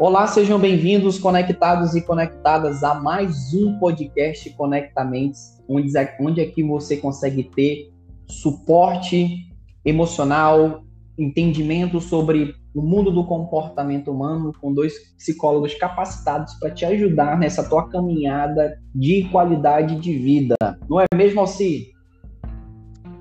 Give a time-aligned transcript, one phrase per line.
[0.00, 7.42] Olá, sejam bem-vindos, conectados e conectadas a mais um podcast Conectamentos, onde, aqui você consegue
[7.42, 7.92] ter
[8.28, 9.52] suporte
[9.84, 10.84] emocional,
[11.18, 17.68] entendimento sobre o mundo do comportamento humano com dois psicólogos capacitados para te ajudar nessa
[17.68, 20.54] tua caminhada de qualidade de vida.
[20.88, 21.92] Não é mesmo, Alci?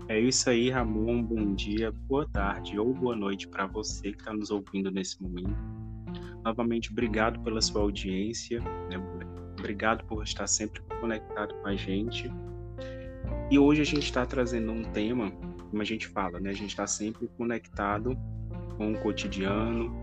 [0.08, 1.24] É isso aí, Ramon.
[1.24, 5.58] Bom dia, boa tarde ou boa noite para você que está nos ouvindo nesse momento.
[6.48, 8.98] Novamente, obrigado pela sua audiência, né?
[9.60, 12.32] obrigado por estar sempre conectado com a gente.
[13.52, 15.30] E hoje a gente está trazendo um tema,
[15.70, 16.52] como a gente fala, né?
[16.52, 18.18] A gente está sempre conectado
[18.78, 19.94] com o cotidiano,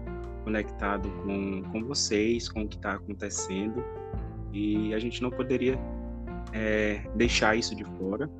[0.45, 3.83] conectado com, com vocês, com o que está acontecendo.
[4.53, 5.79] E a gente não poderia
[6.53, 8.31] é, deixar isso de fora.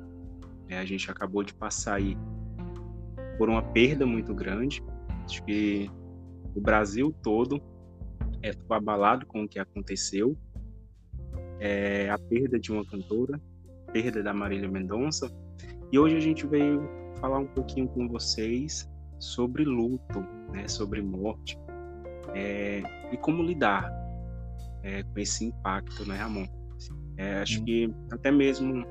[0.69, 2.15] É, a gente acabou de passar aí
[3.39, 4.83] por uma perda muito grande.
[5.25, 5.89] Acho que
[6.55, 7.59] o Brasil todo
[8.45, 10.37] é, abalado com o que aconteceu.
[11.59, 13.41] É, a perda de uma cantora,
[13.91, 15.31] perda da Marília Mendonça.
[15.91, 16.81] E hoje a gente veio
[17.19, 20.19] falar um pouquinho com vocês sobre luto,
[20.51, 21.57] né, sobre morte
[22.35, 23.89] é, e como lidar
[24.83, 26.45] é, com esse impacto, né, Ramon?
[27.17, 28.85] É, acho que até mesmo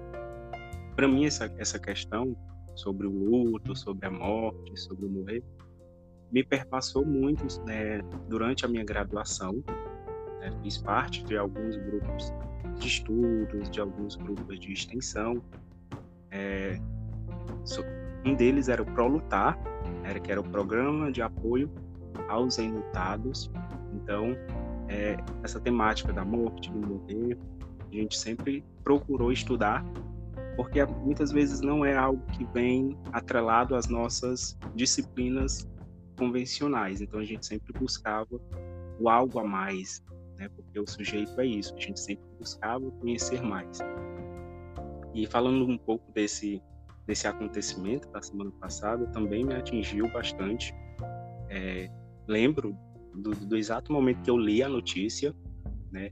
[0.96, 2.34] para mim essa, essa questão
[2.74, 5.44] sobre o luto, sobre a morte, sobre o morrer,
[6.34, 9.62] me perpassou muito né, durante a minha graduação.
[10.40, 12.32] Né, fiz parte de alguns grupos
[12.80, 15.40] de estudos, de alguns grupos de extensão.
[16.32, 16.80] É,
[18.27, 19.56] um deles era o ProLutar,
[20.02, 21.70] era, que era o Programa de Apoio
[22.28, 23.48] aos Enlutados.
[23.92, 24.36] Então,
[24.88, 27.38] é, essa temática da morte, do morrer,
[27.92, 29.84] a gente sempre procurou estudar,
[30.56, 35.68] porque muitas vezes não é algo que vem atrelado às nossas disciplinas
[36.15, 37.01] convencionais.
[37.01, 38.41] Então a gente sempre buscava
[38.98, 40.03] o algo a mais,
[40.37, 40.48] né?
[40.48, 43.79] Porque o sujeito é isso, a gente sempre buscava conhecer mais.
[45.15, 46.62] E falando um pouco desse
[47.07, 50.74] desse acontecimento da semana passada, também me atingiu bastante.
[51.51, 51.91] É,
[52.27, 52.77] lembro
[53.14, 55.35] do, do, exato momento que eu li a notícia,
[55.92, 56.11] né?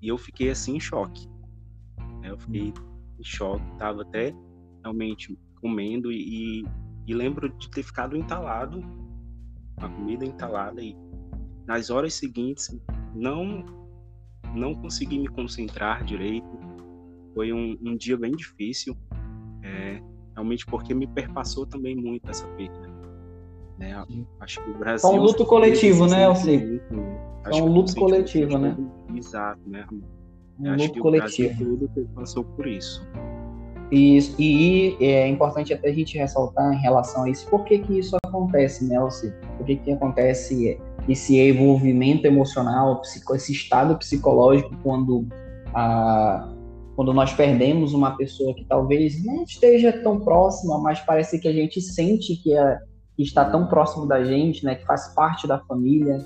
[0.00, 1.28] E eu fiquei assim em choque.
[2.20, 2.30] Né?
[2.30, 2.72] Eu fiquei
[3.18, 4.34] em choque, estava até
[4.82, 6.64] realmente comendo e,
[7.06, 8.82] e lembro de ter ficado entalado
[9.78, 10.96] a comida entalada e
[11.66, 12.76] nas horas seguintes
[13.14, 13.64] não
[14.54, 16.46] não consegui me concentrar direito.
[17.34, 18.96] Foi um, um dia bem difícil,
[19.62, 20.00] é,
[20.32, 22.94] realmente porque me perpassou também muito essa perda.
[23.78, 24.04] Né?
[24.40, 25.10] Acho que o Brasil.
[25.10, 26.80] É um luto coletivo, né, Alci?
[27.44, 28.76] É um luto coletivo, né?
[29.14, 29.84] Exato, né?
[30.60, 31.76] Um Acho luto coletivo.
[31.76, 33.04] tudo passou por isso.
[33.90, 37.98] Isso, e é importante até a gente ressaltar em relação a isso, por que, que
[37.98, 39.32] isso acontece, né, Alci?
[39.56, 40.78] Por que, que acontece
[41.08, 43.00] esse envolvimento emocional,
[43.34, 45.26] esse estado psicológico quando,
[45.74, 46.48] a,
[46.96, 51.52] quando nós perdemos uma pessoa que talvez não esteja tão próxima, mas parece que a
[51.52, 52.78] gente sente que, é,
[53.16, 56.18] que está tão próximo da gente, né, que faz parte da família.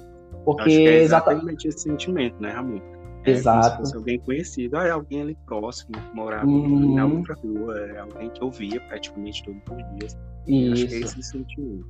[0.44, 2.78] Porque é exatamente esse sentimento, né, Ramon?
[3.24, 3.84] É, Exato.
[3.84, 6.94] Se alguém conhecido, ah, é alguém ali próximo, que morava uhum.
[6.94, 10.18] na outra rua, é alguém que eu via praticamente todos os dias.
[10.46, 10.72] Isso.
[10.72, 11.86] Acho que é esse sentimento.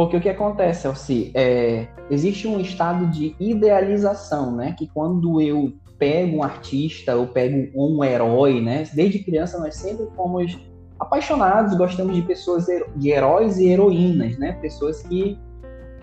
[0.00, 4.74] Porque o que acontece, Elci, é, existe um estado de idealização, né?
[4.78, 8.84] Que quando eu pego um artista, eu pego um herói, né?
[8.94, 10.58] Desde criança nós sempre fomos
[10.98, 12.64] apaixonados, gostamos de pessoas,
[12.96, 14.52] de heróis e heroínas, né?
[14.62, 15.38] Pessoas que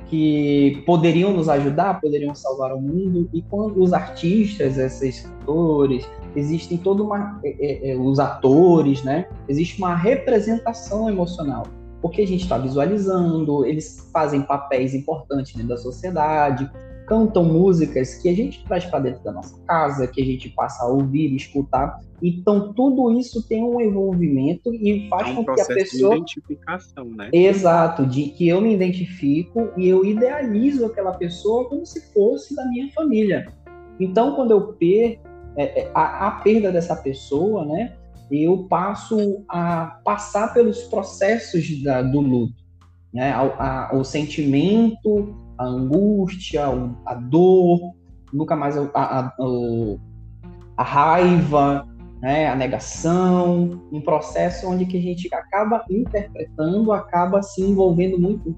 [0.10, 3.28] que poderiam nos ajudar, poderiam salvar o mundo.
[3.34, 9.28] E quando os artistas, esses escritores, existem toda uma é, é, é, os atores, né?
[9.50, 11.64] Existe uma representação emocional,
[12.08, 16.70] porque a gente está visualizando, eles fazem papéis importantes dentro da sociedade,
[17.06, 20.86] cantam músicas que a gente traz para dentro da nossa casa, que a gente passa
[20.86, 22.00] a ouvir, escutar.
[22.24, 26.12] Então, tudo isso tem um envolvimento e faz é um com que a pessoa.
[26.12, 27.30] De identificação, né?
[27.34, 32.66] Exato, de que eu me identifico e eu idealizo aquela pessoa como se fosse da
[32.68, 33.52] minha família.
[34.00, 35.28] Então, quando eu perco
[35.58, 37.94] é, é, a, a perda dessa pessoa, né?
[38.32, 42.56] Eu passo a passar pelos processos da, do luto,
[43.14, 43.32] né?
[43.32, 46.66] A, a, o sentimento, a angústia,
[47.06, 47.94] a dor,
[48.34, 49.34] nunca mais a, a,
[50.78, 51.88] a raiva,
[52.22, 58.56] né, a negação, um processo onde que a gente acaba interpretando, acaba se envolvendo muito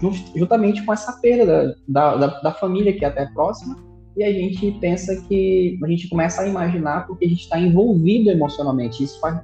[0.00, 3.76] just, justamente com essa perda da, da, da, família que é até próxima,
[4.18, 8.28] e a gente pensa que a gente começa a imaginar porque a gente está envolvido
[8.28, 9.04] emocionalmente.
[9.04, 9.40] Isso faz,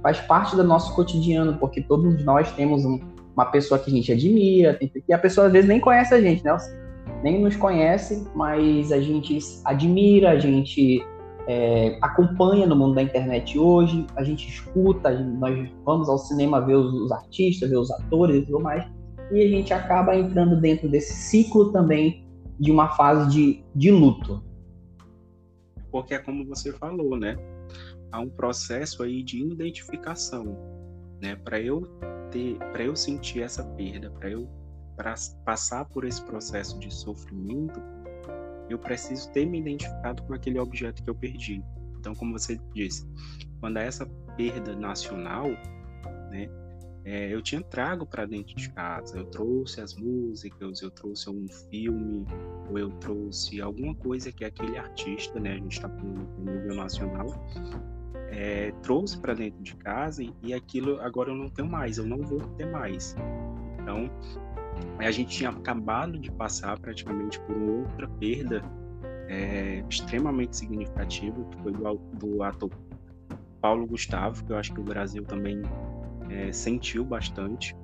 [0.00, 3.00] faz parte do nosso cotidiano, porque todos nós temos um,
[3.34, 4.78] uma pessoa que a gente admira,
[5.08, 6.56] e a pessoa às vezes nem conhece a gente, né?
[7.24, 11.04] nem nos conhece, mas a gente admira, a gente
[11.48, 16.76] é, acompanha no mundo da internet hoje, a gente escuta, nós vamos ao cinema ver
[16.76, 18.84] os, os, artistas, ver os atores e tudo mais,
[19.32, 22.21] e a gente acaba entrando dentro desse ciclo também
[22.62, 24.40] de uma fase de, de luto.
[25.90, 27.36] Porque é como você falou, né?
[28.12, 30.56] Há um processo aí de identificação,
[31.20, 31.34] né?
[31.34, 31.80] Para eu
[32.30, 34.48] ter, para eu sentir essa perda, para eu
[34.96, 35.14] pra
[35.44, 37.80] passar por esse processo de sofrimento,
[38.70, 41.64] eu preciso ter me identificado com aquele objeto que eu perdi.
[41.98, 43.04] Então, como você disse,
[43.58, 44.06] quando é essa
[44.36, 45.48] perda nacional,
[46.30, 46.48] né,
[47.04, 51.48] é, eu tinha trago para dentro de casa, eu trouxe as músicas, eu trouxe algum
[51.48, 52.24] filme,
[52.70, 57.26] ou eu trouxe alguma coisa que aquele artista, né, a gente está no nível nacional,
[58.30, 62.06] é, trouxe para dentro de casa e, e aquilo agora eu não tenho mais, eu
[62.06, 63.16] não vou ter mais.
[63.80, 64.08] Então,
[64.98, 68.62] a gente tinha acabado de passar praticamente por outra perda
[69.28, 72.70] é, extremamente significativa, que foi do, do ator
[73.60, 75.62] Paulo Gustavo, que eu acho que o Brasil também
[76.32, 77.76] é, sentiu bastante.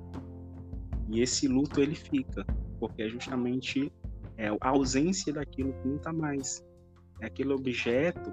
[1.07, 2.45] E esse luto ele fica,
[2.79, 3.91] porque é justamente
[4.37, 6.65] é, a ausência daquilo que não está mais.
[7.21, 8.31] É aquele objeto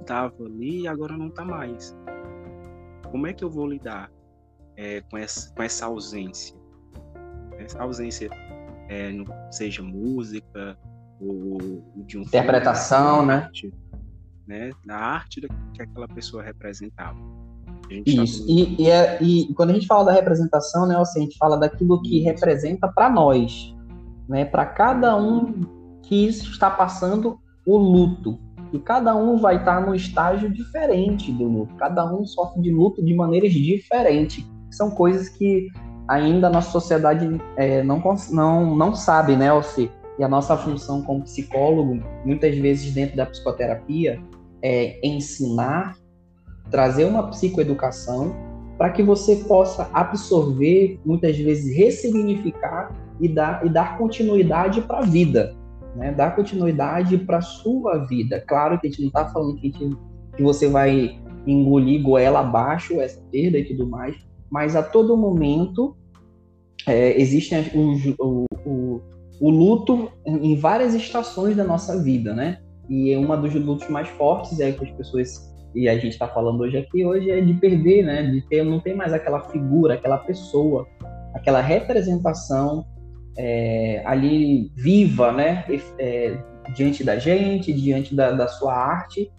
[0.00, 1.96] estava ali e agora não está mais.
[3.10, 4.10] Como é que eu vou lidar
[4.76, 6.56] é, com, essa, com essa ausência?
[7.58, 8.30] Essa ausência,
[8.88, 9.10] é,
[9.50, 10.78] seja música
[11.20, 11.58] ou
[12.06, 13.34] de um interpretação, filme, né?
[13.34, 13.74] Arte,
[14.46, 14.70] né?
[14.84, 15.40] Da arte
[15.74, 17.18] que aquela pessoa representava.
[17.88, 18.46] Tá Isso.
[18.46, 21.38] Tá e, e, é, e, quando a gente fala da representação, né, assim, a gente
[21.38, 22.26] fala daquilo que Isso.
[22.26, 23.74] representa para nós,
[24.28, 25.62] né, para cada um
[26.02, 28.38] que está passando o luto.
[28.72, 31.74] E cada um vai estar num estágio diferente do luto.
[31.76, 34.44] Cada um sofre de luto de maneiras diferentes.
[34.70, 35.68] São coisas que
[36.06, 39.90] ainda a nossa sociedade é, não, não, não sabe, né, Alci?
[40.18, 44.20] E a nossa função como psicólogo, muitas vezes dentro da psicoterapia,
[44.62, 45.96] é ensinar,
[46.70, 48.34] trazer uma psicoeducação
[48.76, 55.02] para que você possa absorver, muitas vezes ressignificar e dar, e dar continuidade para a
[55.02, 55.56] vida,
[55.96, 56.12] né?
[56.12, 58.42] dar continuidade para a sua vida.
[58.46, 59.96] Claro que a gente não está falando que, gente,
[60.36, 64.14] que você vai engolir goela abaixo essa perda e tudo mais,
[64.50, 65.96] mas a todo momento
[66.86, 69.00] é, existe o, o,
[69.40, 72.60] o, luto em várias estações da nossa vida, né?
[72.88, 76.60] E uma dos lutos mais fortes é que as pessoas e a gente está falando
[76.60, 78.22] hoje aqui hoje é de perder, né?
[78.22, 80.86] De ter não tem mais aquela figura, aquela pessoa,
[81.34, 82.84] aquela representação
[83.36, 85.64] é, ali viva, né?
[85.98, 86.36] É,
[86.74, 89.30] diante da gente, diante da, da sua arte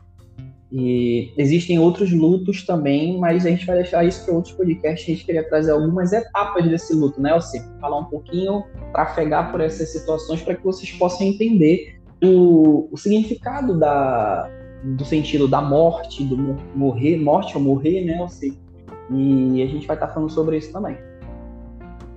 [0.72, 5.04] e existem outros lutos também, mas a gente vai deixar isso para outros podcasts.
[5.04, 7.60] A gente queria trazer algumas etapas desse luto, né, Alci?
[7.82, 13.80] Falar um pouquinho, trafegar por essas situações para que vocês possam entender o, o significado
[13.80, 14.48] da,
[14.84, 16.38] do sentido da morte, do
[16.76, 18.58] morrer, morte ou morrer, né, Alci?
[19.12, 20.98] E a gente vai estar tá falando sobre isso também.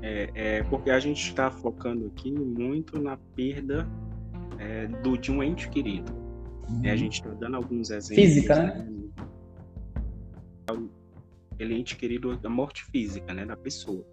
[0.02, 3.88] É, é porque a gente está focando aqui muito na perda
[4.58, 6.22] é, do, de um ente querido
[6.68, 6.80] Uhum.
[6.84, 8.16] É, a gente está dando alguns exemplos.
[8.16, 8.88] Física, né?
[11.58, 14.04] Ele ente querido da morte física, né, da pessoa.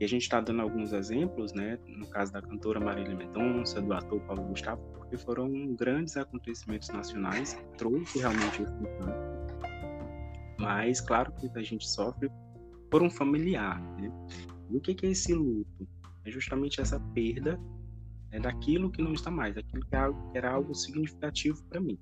[0.00, 3.92] E a gente está dando alguns exemplos, né, no caso da cantora Marília Mendonça, do
[3.92, 9.46] ator Paulo Gustavo, porque foram grandes acontecimentos nacionais trouxe realmente esse impacto.
[10.58, 12.30] Mas, claro que a gente sofre
[12.90, 14.10] por um familiar, né?
[14.68, 15.88] E o que é esse luto?
[16.24, 17.60] É justamente essa perda
[18.32, 19.94] é daquilo que não está mais, daquilo que
[20.36, 21.98] era algo significativo para mim.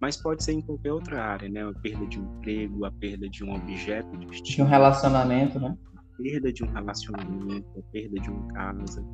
[0.00, 1.62] Mas pode ser em qualquer outra área, né?
[1.62, 5.76] A perda de um emprego, a perda de um objeto de, de um relacionamento, né?
[5.94, 9.04] A perda de um relacionamento, a perda de uma casa.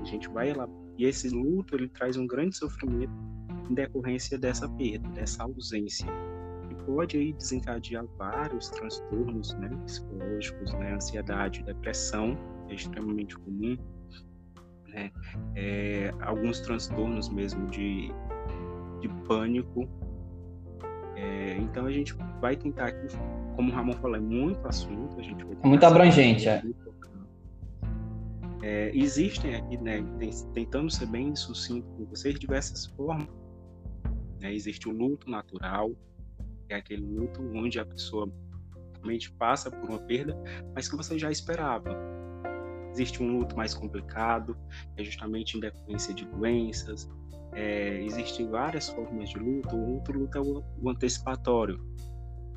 [0.00, 0.66] A gente vai lá
[1.02, 3.12] e esse luto ele traz um grande sofrimento
[3.68, 6.06] em decorrência dessa perda, dessa ausência
[6.70, 13.76] e pode aí desencadear vários transtornos, né, psicológicos, né, ansiedade, depressão, é extremamente comum
[14.92, 15.10] né?
[15.56, 18.12] É, alguns transtornos mesmo de,
[19.00, 19.88] de pânico.
[21.16, 23.16] É, então a gente vai tentar aqui,
[23.56, 26.62] como o Ramon falou, é muito assunto, a gente vai muito abrangente, é.
[28.62, 28.90] É.
[28.94, 30.04] existem aqui, né,
[30.54, 33.28] tentando ser bem sucinto com vocês, diversas formas.
[34.40, 34.54] Né?
[34.54, 35.90] Existe o luto natural,
[36.66, 38.30] que é aquele luto onde a pessoa
[38.94, 40.36] realmente passa por uma perda,
[40.74, 41.90] mas que você já esperava.
[42.92, 44.56] Existe um luto mais complicado,
[44.96, 47.10] é justamente em decorrência de doenças.
[47.54, 49.74] É, existem várias formas de luto.
[49.74, 51.78] O outro luto é o, o antecipatório,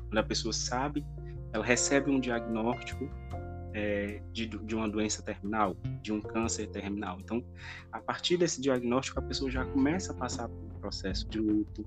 [0.06, 1.04] quando a pessoa sabe,
[1.52, 3.08] ela recebe um diagnóstico
[3.74, 7.18] é, de, de uma doença terminal, de um câncer terminal.
[7.20, 7.44] Então,
[7.92, 11.84] a partir desse diagnóstico, a pessoa já começa a passar por um processo de luto,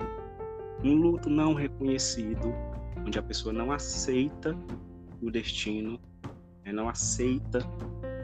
[0.83, 2.53] um luto não reconhecido,
[3.05, 4.55] onde a pessoa não aceita
[5.21, 5.99] o destino,
[6.65, 7.59] né, não aceita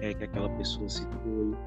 [0.02, 1.58] é, que aquela pessoa se foi.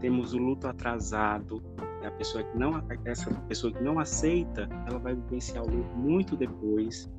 [0.00, 1.62] Temos o luto atrasado,
[2.02, 5.94] é a pessoa que não essa pessoa que não aceita, ela vai vivenciar o luto
[5.96, 7.10] muito depois.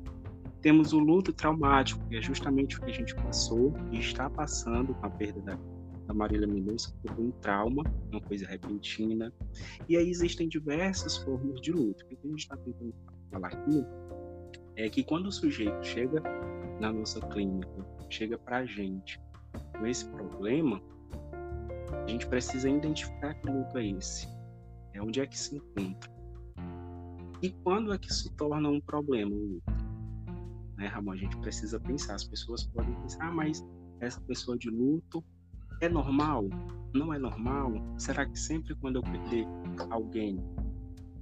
[0.62, 4.94] Temos o luto traumático, que é justamente o que a gente passou e está passando
[4.94, 5.58] com a perda da,
[6.06, 9.32] da Marília Mendonça, que foi um trauma, uma coisa repentina.
[9.88, 12.04] E aí existem diversas formas de luto.
[12.04, 12.94] O que a gente está tentando
[13.32, 13.84] falar aqui
[14.76, 16.22] é que quando o sujeito chega
[16.80, 19.20] na nossa clínica, chega para a gente
[19.76, 20.80] com esse problema,
[22.06, 24.28] a gente precisa identificar que luto é esse,
[24.94, 26.08] é onde é que se encontra.
[27.42, 29.71] E quando é que se torna um problema o luto?
[30.82, 31.12] Né, Ramon?
[31.12, 32.16] A gente precisa pensar.
[32.16, 33.64] As pessoas podem pensar, ah, mas
[34.00, 35.22] essa pessoa de luto
[35.80, 36.48] é normal?
[36.92, 37.72] Não é normal?
[37.96, 39.46] Será que sempre quando eu perder
[39.90, 40.44] alguém,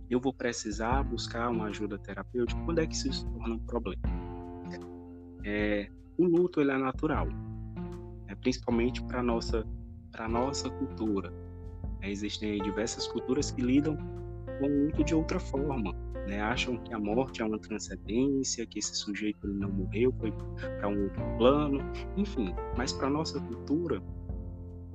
[0.08, 2.58] eu vou precisar buscar uma ajuda terapêutica?
[2.64, 4.02] Quando é que isso se torna um problema?
[5.44, 7.28] É, o luto ele é natural,
[8.28, 9.66] é, principalmente para nossa
[10.10, 11.30] para nossa cultura.
[12.00, 13.96] É, existem diversas culturas que lidam
[14.58, 15.94] com o luto de outra forma,
[16.26, 16.40] né?
[16.40, 20.32] Acham que a morte é uma transcendência, que esse sujeito ele não morreu, foi
[20.78, 21.80] para um outro plano,
[22.16, 22.54] enfim.
[22.76, 24.02] Mas para nossa cultura,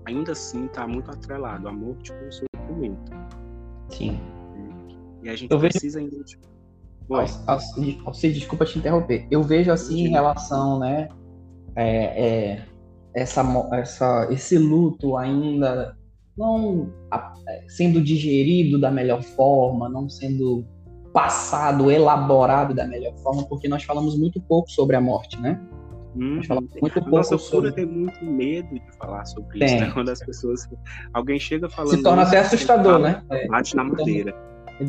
[0.05, 3.11] ainda assim está muito atrelado a morte com o sofrimento.
[3.89, 4.19] Sim.
[5.23, 6.13] E a gente Eu precisa vejo...
[6.13, 6.55] identificar
[7.47, 9.27] Alci, desculpa te interromper.
[9.29, 11.07] Eu vejo assim em relação, né,
[11.75, 12.65] é, é,
[13.13, 15.95] essa, essa, esse luto ainda
[16.37, 16.91] não
[17.67, 20.65] sendo digerido da melhor forma, não sendo
[21.15, 25.57] passado, elaborado da melhor forma, porque nós falamos muito pouco sobre a morte, né?
[26.13, 27.71] Hum, nós falamos muito pouco nossa sobre...
[27.71, 29.65] tem muito medo de falar sobre tem.
[29.65, 29.91] isso, né?
[29.93, 30.67] Quando as pessoas...
[31.13, 31.95] Alguém chega falando...
[31.95, 33.23] Se torna até assustador, né?
[33.47, 34.35] Bate na madeira.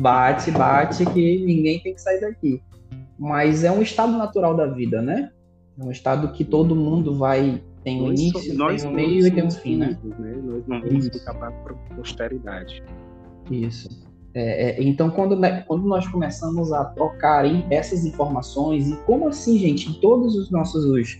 [0.01, 2.61] Bate, bate, que ninguém tem que sair daqui.
[3.17, 5.31] Mas é um estado natural da vida, né?
[5.79, 9.31] É um estado que todo mundo vai tem um início, nós tem um meio e
[9.31, 9.97] tem um fim, né?
[10.19, 10.35] né?
[10.43, 12.83] Nós não vamos ficar para a posteridade.
[13.49, 14.06] Isso.
[14.39, 19.89] É, é, então, quando, quando nós começamos a trocar essas informações, e como assim, gente,
[19.89, 21.19] em todos os nossos os,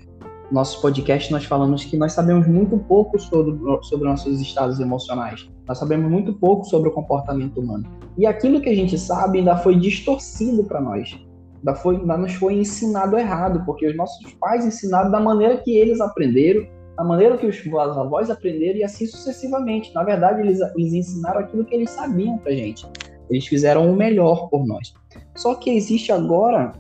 [0.52, 5.50] nossos podcasts nós falamos que nós sabemos muito pouco sobre, sobre nossos estados emocionais.
[5.68, 7.86] Nós sabemos muito pouco sobre o comportamento humano.
[8.20, 11.20] E aquilo que a gente sabe ainda foi distorcido para nós.
[11.58, 15.76] Ainda, foi, ainda nos foi ensinado errado, porque os nossos pais ensinaram da maneira que
[15.76, 19.94] eles aprenderam, da maneira que os avós aprenderam e assim sucessivamente.
[19.94, 22.88] Na verdade, eles, eles ensinaram aquilo que eles sabiam para gente.
[23.30, 24.94] Eles fizeram o melhor por nós.
[25.36, 26.74] Só que existe agora,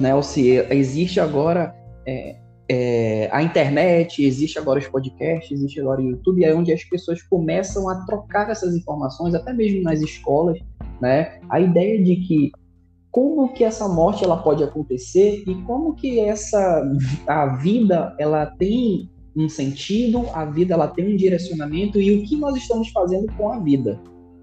[0.00, 1.74] né, ou se existe agora
[2.06, 2.36] é,
[2.68, 7.22] é, a internet, existe agora os podcasts, existe agora o YouTube, é onde as pessoas
[7.22, 10.58] começam a trocar essas informações, até mesmo nas escolas,
[11.00, 11.40] né?
[11.48, 12.52] A ideia de que
[13.10, 16.82] como que essa morte ela pode acontecer e como que essa
[17.26, 22.36] a vida ela tem um sentido, a vida ela tem um direcionamento e o que
[22.36, 23.98] nós estamos fazendo com a vida,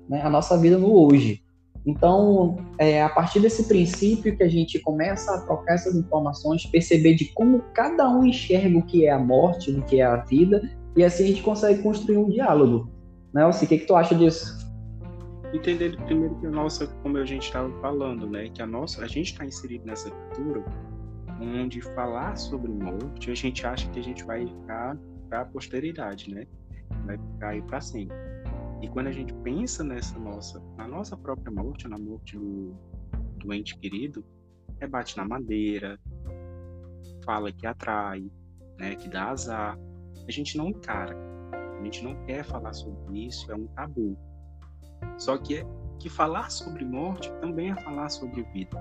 [0.09, 0.21] né?
[0.21, 1.43] A nossa vida no hoje.
[1.85, 7.13] Então, é a partir desse princípio que a gente começa a trocar essas informações, perceber
[7.13, 10.67] de como cada um enxerga o que é a morte, o que é a vida,
[10.95, 12.89] e assim a gente consegue construir um diálogo.
[13.31, 14.65] Né, Elci, o que, que tu acha disso?
[15.53, 19.07] Entendendo primeiro que a nossa, como a gente estava falando, né, que a nossa, a
[19.07, 20.63] gente está inserido nessa cultura
[21.39, 24.97] onde falar sobre morte, a gente acha que a gente vai ficar
[25.29, 26.45] para a posteridade, né?
[27.05, 28.15] Vai ficar aí para sempre.
[28.82, 32.75] E quando a gente pensa nessa nossa, na nossa própria morte, na morte do,
[33.38, 34.24] do ente querido,
[34.79, 36.00] é bate na madeira,
[37.24, 38.29] fala que atrai,
[38.77, 39.77] né, que dá azar.
[40.27, 41.15] A gente não encara,
[41.79, 44.17] a gente não quer falar sobre isso, é um tabu.
[45.17, 45.65] Só que, é,
[46.00, 48.77] que falar sobre morte também é falar sobre vida.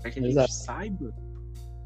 [0.00, 0.48] Para que a Exato.
[0.48, 1.14] gente saiba,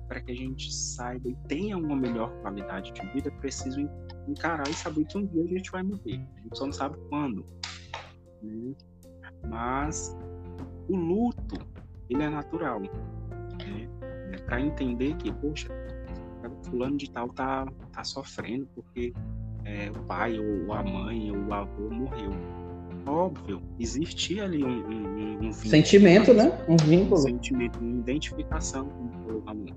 [0.09, 3.89] para que a gente saiba e tenha uma melhor qualidade de vida, é preciso
[4.27, 6.27] encarar e saber que um dia a gente vai morrer.
[6.37, 7.45] A gente só não sabe quando.
[8.43, 8.75] Né?
[9.47, 10.17] Mas
[10.89, 11.57] o luto,
[12.09, 12.81] ele é natural.
[12.81, 12.89] Né?
[14.33, 15.69] É para entender que, poxa,
[16.65, 19.13] fulano de tal tá, tá sofrendo porque
[19.65, 22.31] é, o pai ou a mãe ou o avô morreu.
[23.07, 26.53] Óbvio, existia ali um, um, um sentimento, né?
[26.69, 27.21] Um vínculo.
[27.21, 29.77] Um sentimento, uma identificação com o amor.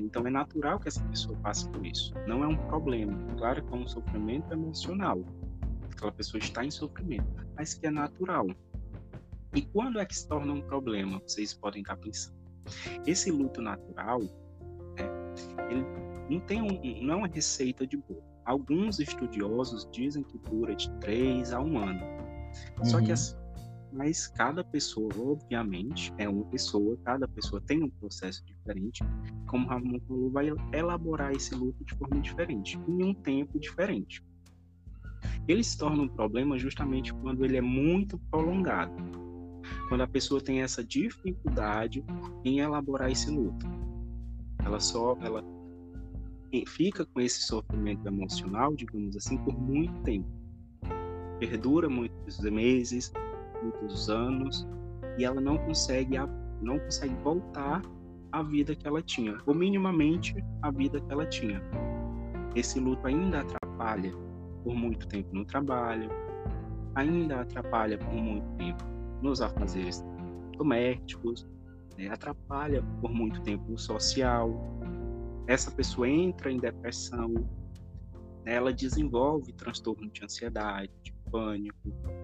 [0.00, 2.12] É, então é natural que essa pessoa passe por isso.
[2.26, 3.16] Não é um problema.
[3.36, 5.22] Claro que é um sofrimento emocional.
[5.92, 7.26] Aquela pessoa está em sofrimento,
[7.56, 8.46] mas que é natural.
[9.54, 11.20] E quando é que se torna um problema?
[11.26, 12.38] Vocês podem estar pensando.
[13.06, 15.04] Esse luto natural, né,
[15.68, 15.84] ele,
[16.30, 18.22] não tem um, não é uma receita de bolo.
[18.44, 22.02] Alguns estudiosos dizem que dura de três a um ano.
[22.78, 22.84] Uhum.
[22.84, 23.36] Só que assim,
[23.92, 29.02] mas cada pessoa, obviamente, é uma pessoa, cada pessoa tem um processo diferente.
[29.46, 34.24] Como Ramon falou, vai elaborar esse luto de forma diferente, em um tempo diferente.
[35.48, 38.94] Ele se torna um problema justamente quando ele é muito prolongado,
[39.88, 42.04] quando a pessoa tem essa dificuldade
[42.44, 43.66] em elaborar esse luto.
[44.64, 45.42] Ela só, ela
[46.66, 50.28] fica com esse sofrimento emocional, digamos assim, por muito tempo.
[51.38, 53.12] Perdura muitos meses,
[53.62, 54.66] muitos anos
[55.18, 56.16] e ela não consegue
[56.60, 57.82] não consegue voltar
[58.32, 61.62] à vida que ela tinha, ou minimamente a vida que ela tinha.
[62.54, 64.12] Esse luto ainda atrapalha
[64.62, 66.10] por muito tempo no trabalho,
[66.94, 68.84] ainda atrapalha por muito tempo
[69.22, 70.04] nos afazeres
[70.56, 71.46] domésticos,
[71.96, 72.08] né?
[72.08, 74.52] atrapalha por muito tempo no social.
[75.46, 77.34] Essa pessoa entra em depressão,
[78.44, 81.76] ela desenvolve transtorno de ansiedade, de pânico.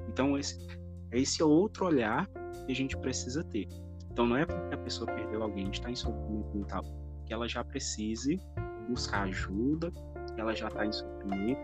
[0.08, 0.66] Então, esse,
[1.10, 2.26] é esse outro olhar
[2.66, 3.68] que a gente precisa ter.
[4.10, 6.82] Então, não é porque a pessoa perdeu alguém, está em sofrimento mental,
[7.26, 8.40] que ela já precise
[8.88, 9.90] buscar ajuda,
[10.34, 11.60] que ela já está em sofrimento.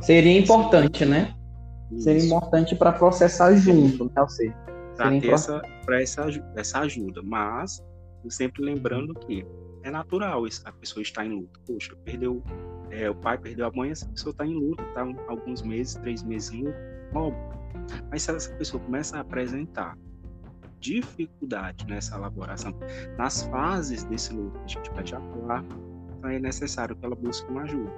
[0.00, 1.34] Seria importante, né?
[1.90, 2.04] Isso.
[2.04, 4.20] Seria importante para processar junto, né?
[4.20, 4.54] Ou seja,
[4.96, 7.22] para ter essa, essa, essa ajuda.
[7.22, 7.82] Mas,
[8.28, 9.46] sempre lembrando que
[9.82, 11.60] é natural a pessoa estar em luto.
[11.66, 12.42] Poxa, perdeu,
[12.90, 16.22] é, o pai perdeu a mãe, essa pessoa está em luto, está alguns meses, três
[16.22, 16.78] meses em luto.
[17.14, 17.57] Óbvio,
[18.10, 19.96] mas se essa pessoa começa a apresentar
[20.80, 22.72] dificuldade nessa elaboração,
[23.16, 25.64] nas fases desse luto a gente vai já falar,
[26.18, 27.92] então é necessário que ela busque uma ajuda.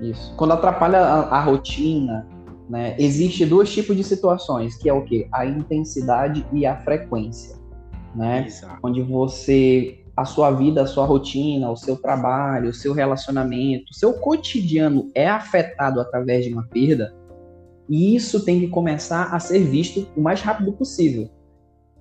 [0.00, 0.34] Isso.
[0.36, 2.26] Quando atrapalha a, a rotina,
[2.68, 5.28] né, existe dois tipos de situações, que é o que?
[5.32, 7.56] A intensidade e a frequência.
[8.14, 8.46] Né?
[8.46, 8.78] Exato.
[8.82, 13.94] Onde você, a sua vida, a sua rotina, o seu trabalho, o seu relacionamento, o
[13.94, 17.14] seu cotidiano é afetado através de uma perda,
[17.88, 21.28] e isso tem que começar a ser visto o mais rápido possível.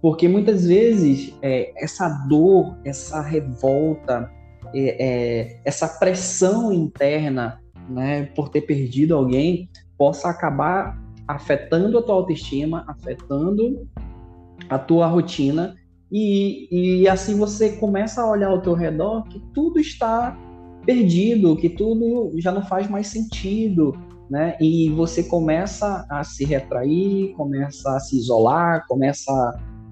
[0.02, 4.32] Porque muitas vezes é, essa dor, essa revolta,
[4.74, 12.16] é, é, essa pressão interna né, por ter perdido alguém possa acabar afetando a tua
[12.16, 13.88] autoestima, afetando
[14.70, 15.76] a tua rotina
[16.12, 20.38] e, e assim você começa a olhar ao teu redor que tudo está
[20.86, 23.96] perdido, que tudo já não faz mais sentido,
[24.32, 24.56] né?
[24.62, 29.30] E você começa a se retrair, começa a se isolar, começa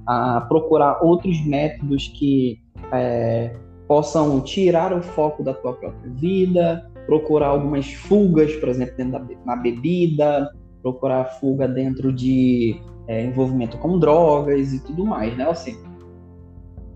[0.07, 2.57] a procurar outros métodos que
[2.93, 3.53] é,
[3.85, 9.27] possam tirar o foco da tua própria vida, procurar algumas fugas, por exemplo, dentro da,
[9.45, 10.49] na bebida,
[10.81, 15.77] procurar fuga dentro de é, envolvimento com drogas e tudo mais, né, assim.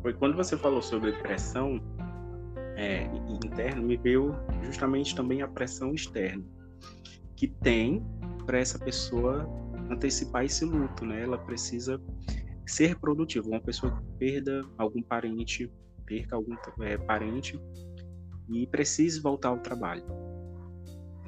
[0.02, 1.82] Foi quando você falou sobre pressão
[2.78, 3.04] é,
[3.44, 6.42] interna, me veio justamente também a pressão externa
[7.36, 8.04] que tem
[8.46, 9.48] para essa pessoa
[9.90, 11.24] antecipar esse luto, né?
[11.24, 12.02] Ela precisa
[12.66, 13.48] ser produtiva.
[13.48, 15.72] Uma pessoa que perda algum parente,
[16.06, 17.60] perca algum é, parente
[18.50, 20.04] e precise voltar ao trabalho.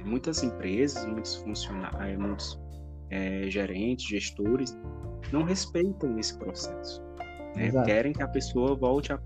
[0.05, 2.59] Muitas empresas, muitos funcionários, é, muitos
[3.09, 4.77] é, gerentes, gestores
[5.31, 7.01] não respeitam esse processo.
[7.55, 7.71] Né?
[7.85, 9.19] Querem que a pessoa volte a,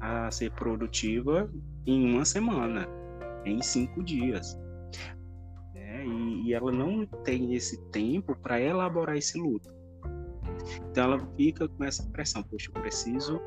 [0.00, 1.48] a ser produtiva
[1.86, 2.88] em uma semana,
[3.44, 4.58] em cinco dias
[6.44, 9.74] e, ela não tem esse tempo para elaborar esse luto.
[10.90, 13.40] Então ela fica com essa pressão, poxa, eu preciso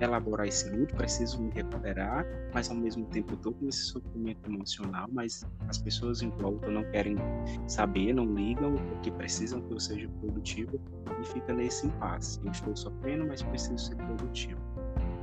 [0.00, 4.50] elaborar esse luto, preciso me recuperar, mas ao mesmo tempo eu estou com esse sofrimento
[4.50, 7.16] emocional, mas as pessoas em volta não querem
[7.66, 10.80] saber, não ligam, porque precisam que eu seja produtivo
[11.20, 12.40] e fica nesse impasse.
[12.44, 14.60] Eu estou sofrendo, mas preciso ser produtivo.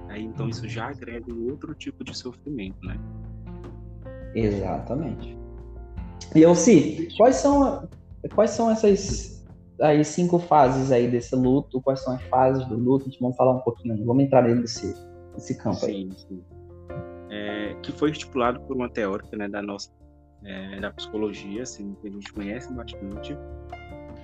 [0.09, 2.99] Aí então isso já agrega um outro tipo de sofrimento, né?
[4.35, 5.35] Exatamente.
[6.37, 7.89] E eu, si, quais são,
[8.35, 9.43] quais são essas
[9.81, 11.81] aí cinco fases aí desse luto?
[11.81, 13.07] Quais são as fases do luto?
[13.07, 14.93] A gente vamos falar um pouquinho, vamos entrar dentro desse,
[15.33, 16.11] desse campo sim, aí.
[16.15, 16.43] Sim.
[17.31, 19.89] É, que foi estipulado por uma teórica né, da nossa
[20.45, 23.35] é, da psicologia, assim, que a gente conhece bastante,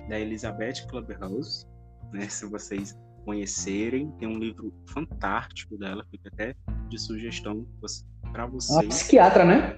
[0.08, 1.66] da Elizabeth Clubhouse,
[2.12, 2.28] né?
[2.28, 6.54] Se vocês conhecerem, tem um livro fantástico dela, fica até
[6.88, 7.66] de sugestão
[8.30, 8.78] para vocês.
[8.78, 9.76] Uma psiquiatra, né?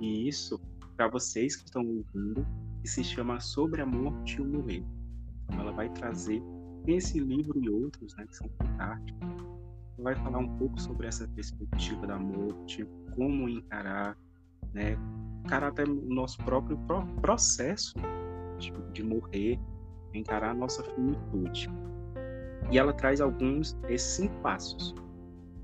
[0.00, 0.58] Isso,
[1.00, 2.46] para vocês que estão ouvindo,
[2.82, 4.84] que se chama Sobre a Morte e o Morrer.
[5.44, 6.42] Então, ela vai trazer
[6.86, 9.46] esse livro e outros, né, que são fantásticos.
[9.96, 12.86] Vai falar um pouco sobre essa perspectiva da morte,
[13.16, 14.14] como encarar,
[14.74, 14.98] né,
[15.42, 16.78] encarar até o nosso próprio
[17.22, 17.94] processo
[18.58, 19.58] de, de morrer,
[20.12, 21.70] encarar a nossa finitude.
[22.70, 24.94] E ela traz alguns, esses cinco passos.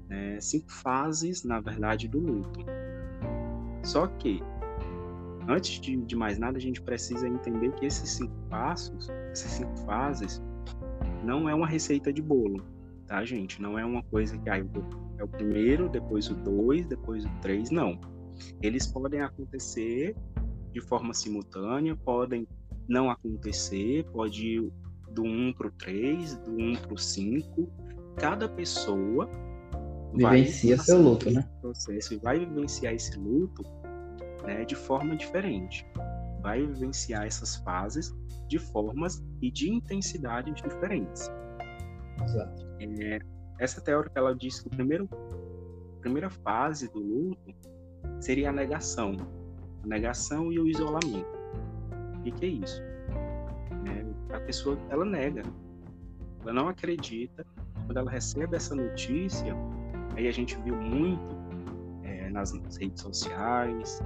[0.08, 2.60] né, cinco fases, na verdade, do luto.
[3.84, 4.42] Só que,
[5.48, 9.76] antes de, de mais nada, a gente precisa entender que esses cinco passos, essas cinco
[9.80, 10.42] fases,
[11.24, 12.64] não é uma receita de bolo,
[13.06, 13.60] tá, gente?
[13.60, 14.58] Não é uma coisa que ah,
[15.18, 17.98] é o primeiro, depois o dois, depois o três, não.
[18.62, 20.14] Eles podem acontecer
[20.72, 22.46] de forma simultânea, podem
[22.88, 24.72] não acontecer, pode ir
[25.10, 27.68] do 1 para o 3, do 1 para o 5.
[28.16, 29.28] Cada pessoa
[30.14, 31.48] vivencia seu luto, né?
[31.60, 33.64] Processo e vai vivenciar esse luto
[34.46, 35.86] né, de forma diferente.
[36.40, 38.14] Vai vivenciar essas fases
[38.48, 41.30] de formas e de intensidades diferentes.
[42.22, 42.66] Exato.
[42.80, 43.18] É,
[43.58, 45.08] essa teórica ela diz que o primeiro,
[45.98, 47.54] a primeira fase do luto
[48.20, 49.16] seria a negação,
[49.82, 51.36] a negação e o isolamento.
[52.18, 52.80] O que, que é isso?
[53.86, 55.42] É, a pessoa ela nega,
[56.42, 57.44] ela não acredita.
[57.86, 59.54] Quando ela recebe essa notícia,
[60.16, 61.36] aí a gente viu muito
[62.02, 64.02] é, nas redes sociais,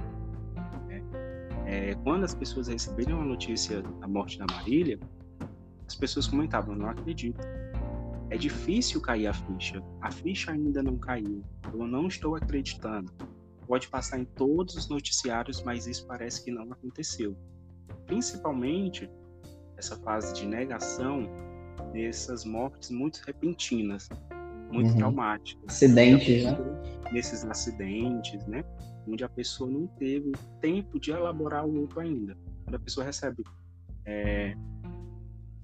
[1.71, 4.99] é, quando as pessoas receberam a notícia da morte da Marília,
[5.87, 7.39] as pessoas comentavam: não acredito.
[8.29, 9.81] É difícil cair a ficha.
[10.01, 11.41] A ficha ainda não caiu.
[11.73, 13.09] Eu não estou acreditando.
[13.65, 17.37] Pode passar em todos os noticiários, mas isso parece que não aconteceu.
[18.05, 19.09] Principalmente
[19.77, 21.29] essa fase de negação
[21.93, 24.09] dessas mortes muito repentinas,
[24.69, 24.97] muito uhum.
[24.97, 25.63] traumáticas.
[25.67, 26.57] Acidentes, né?
[27.13, 28.61] Nesses acidentes, né?
[29.11, 32.37] Onde a pessoa não teve tempo de elaborar o luto ainda.
[32.63, 33.43] Quando a pessoa recebe
[34.05, 34.55] é,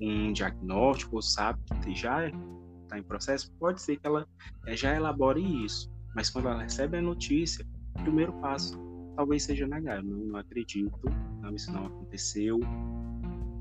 [0.01, 2.27] um diagnóstico ou sabe que já
[2.83, 4.27] está em processo, pode ser que ela
[4.65, 5.89] é, já elabore isso.
[6.15, 8.77] Mas quando ela recebe a notícia, o primeiro passo
[9.15, 10.03] talvez seja negar.
[10.03, 10.99] Não, não acredito,
[11.41, 12.59] não, isso não aconteceu,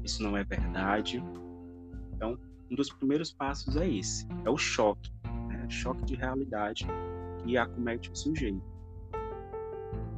[0.05, 1.22] isso não é verdade.
[2.12, 2.38] Então,
[2.70, 5.12] um dos primeiros passos é esse, é o choque,
[5.49, 5.68] né?
[5.68, 6.87] choque de realidade
[7.42, 8.75] que acomete o sujeito.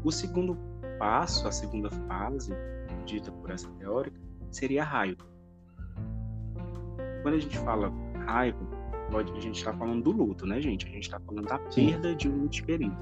[0.04, 0.56] O segundo
[0.98, 2.52] passo, a segunda fase,
[3.04, 5.24] dita por essa teórica, seria a raiva.
[7.22, 7.92] Quando a gente fala
[8.26, 8.58] raiva,
[9.16, 10.86] a gente está falando do luto, né, gente?
[10.86, 12.96] A gente está falando da perda de um ente querido.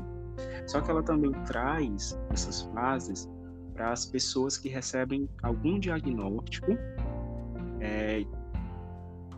[0.66, 3.28] Só que ela também traz essas fases
[3.74, 6.72] para as pessoas que recebem algum diagnóstico
[7.80, 8.24] é,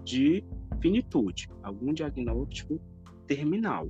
[0.04, 0.44] de
[0.80, 2.80] finitude, algum diagnóstico
[3.26, 3.88] terminal.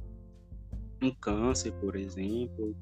[1.03, 2.75] Um câncer, por exemplo,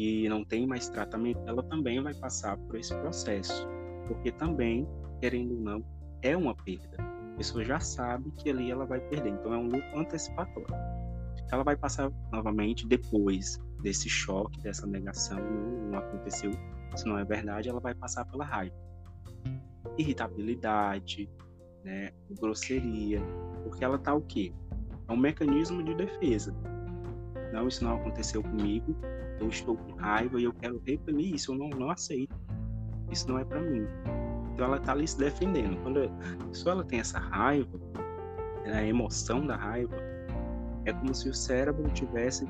[0.00, 3.68] que não tem mais tratamento, ela também vai passar por esse processo,
[4.08, 4.88] porque também,
[5.20, 5.84] querendo ou não,
[6.22, 6.96] é uma perda.
[7.34, 10.74] A pessoa já sabe que ali ela vai perder, então é um luto antecipatório.
[11.52, 16.50] Ela vai passar novamente depois desse choque, dessa negação, não, não aconteceu,
[16.96, 18.74] isso não é verdade, ela vai passar pela raiva,
[19.98, 21.28] irritabilidade,
[21.84, 22.10] né,
[22.40, 23.20] grosseria,
[23.64, 24.50] porque ela tá o quê?
[25.06, 26.56] É um mecanismo de defesa.
[27.52, 28.96] Não, isso não aconteceu comigo,
[29.40, 32.36] eu estou com raiva e eu quero reprimir isso, eu não, não aceito.
[33.10, 33.86] Isso não é para mim.
[34.52, 35.80] Então ela está ali se defendendo.
[35.82, 37.78] Quando a pessoa ela tem essa raiva,
[38.64, 39.96] né, a emoção da raiva,
[40.84, 42.46] é como se o cérebro estivesse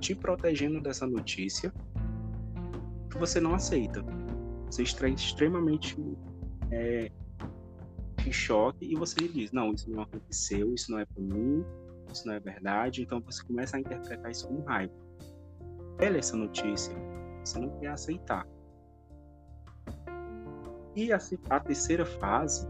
[0.00, 1.72] te protegendo dessa notícia
[3.10, 4.04] que você não aceita.
[4.66, 5.96] Você está extremamente
[6.70, 7.10] é,
[8.24, 11.64] em choque e você diz: Não, isso não aconteceu, isso não é para mim,
[12.12, 13.02] isso não é verdade.
[13.02, 15.07] Então você começa a interpretar isso como raiva
[15.98, 16.94] repele essa notícia,
[17.44, 18.46] você não quer aceitar.
[20.94, 21.18] E a,
[21.50, 22.66] a terceira fase,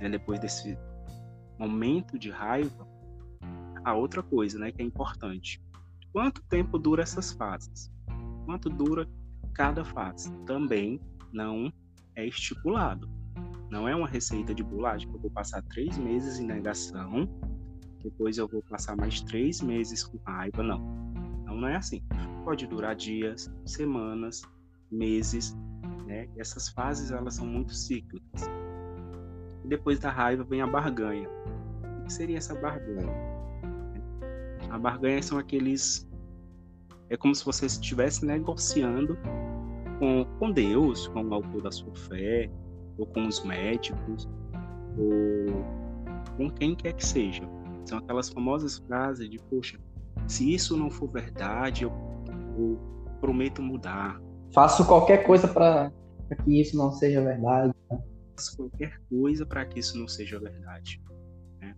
[0.00, 0.76] né, depois desse
[1.56, 2.88] momento de raiva,
[3.84, 5.62] a outra coisa né, que é importante.
[6.12, 7.90] Quanto tempo dura essas fases?
[8.44, 9.08] Quanto dura
[9.54, 10.32] cada fase?
[10.44, 11.00] Também
[11.32, 11.72] não
[12.16, 13.08] é estipulado.
[13.70, 17.28] Não é uma receita de bolagem que eu vou passar três meses em negação,
[18.02, 20.62] depois eu vou passar mais três meses com raiva.
[20.64, 21.09] Não.
[21.60, 22.02] Não, é assim
[22.44, 24.42] pode durar dias, semanas,
[24.90, 25.56] meses,
[26.06, 26.28] né?
[26.36, 28.50] Essas fases elas são muito cíclicas.
[29.64, 31.28] Depois da raiva vem a barganha.
[32.00, 33.12] O que seria essa barganha?
[34.70, 36.08] A barganha são aqueles
[37.08, 39.18] é como se você estivesse negociando
[39.98, 42.48] com, com Deus, com o autor da sua fé,
[42.96, 44.28] ou com os médicos,
[44.96, 45.64] ou
[46.36, 47.42] com quem quer que seja.
[47.84, 49.76] São aquelas famosas frases de, poxa,
[50.30, 51.92] se isso não for verdade, eu
[52.56, 52.78] eu
[53.20, 54.20] prometo mudar.
[54.54, 55.92] Faço qualquer coisa para
[56.44, 57.74] que isso não seja verdade.
[58.36, 61.02] Faço qualquer coisa para que isso não seja verdade.
[61.60, 61.74] Né?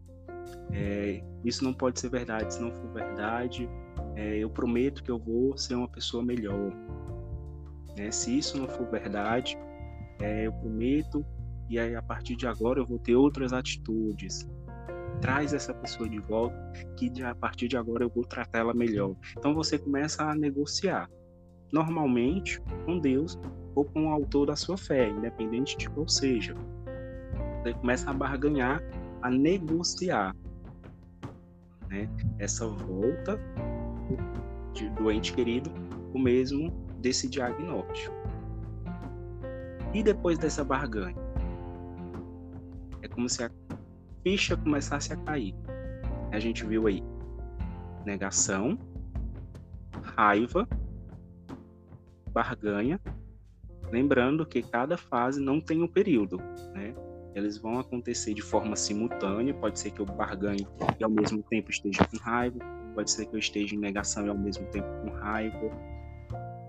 [0.72, 2.54] É, isso não pode ser verdade.
[2.54, 3.68] Se não for verdade,
[4.16, 6.72] é, eu prometo que eu vou ser uma pessoa melhor.
[7.96, 8.10] Né?
[8.10, 9.56] Se isso não for verdade,
[10.20, 11.24] é, eu prometo
[11.68, 14.46] e aí, a partir de agora eu vou ter outras atitudes.
[15.22, 16.54] Traz essa pessoa de volta,
[16.96, 19.14] que a partir de agora eu vou tratar ela melhor.
[19.38, 21.08] Então você começa a negociar,
[21.72, 23.38] normalmente com Deus
[23.74, 26.54] ou com o autor da sua fé, independente de qual seja.
[27.62, 28.82] Você começa a barganhar,
[29.22, 30.34] a negociar
[31.88, 32.10] né?
[32.40, 33.38] essa volta
[34.74, 35.70] de, do ente querido,
[36.12, 38.14] o mesmo desse diagnóstico.
[39.94, 41.16] E depois dessa barganha?
[43.02, 43.50] É como se a
[44.22, 45.54] ficha começasse a cair.
[46.30, 47.02] A gente viu aí
[48.04, 48.78] negação,
[50.02, 50.68] raiva,
[52.32, 53.00] barganha.
[53.90, 56.38] Lembrando que cada fase não tem um período,
[56.72, 56.94] né?
[57.34, 59.54] Eles vão acontecer de forma simultânea.
[59.54, 60.66] Pode ser que eu barganhe
[60.98, 62.58] e ao mesmo tempo esteja com raiva.
[62.94, 65.70] Pode ser que eu esteja em negação e ao mesmo tempo com raiva.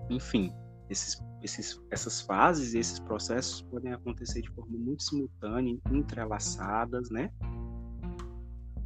[0.08, 0.52] Enfim,
[0.88, 7.30] esses, esses, essas fases esses processos podem acontecer de forma muito simultânea, entrelaçadas, né?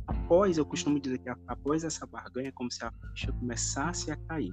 [0.06, 4.16] Após, eu costumo dizer que após essa barganha é como se a ficha começasse a
[4.16, 4.52] cair.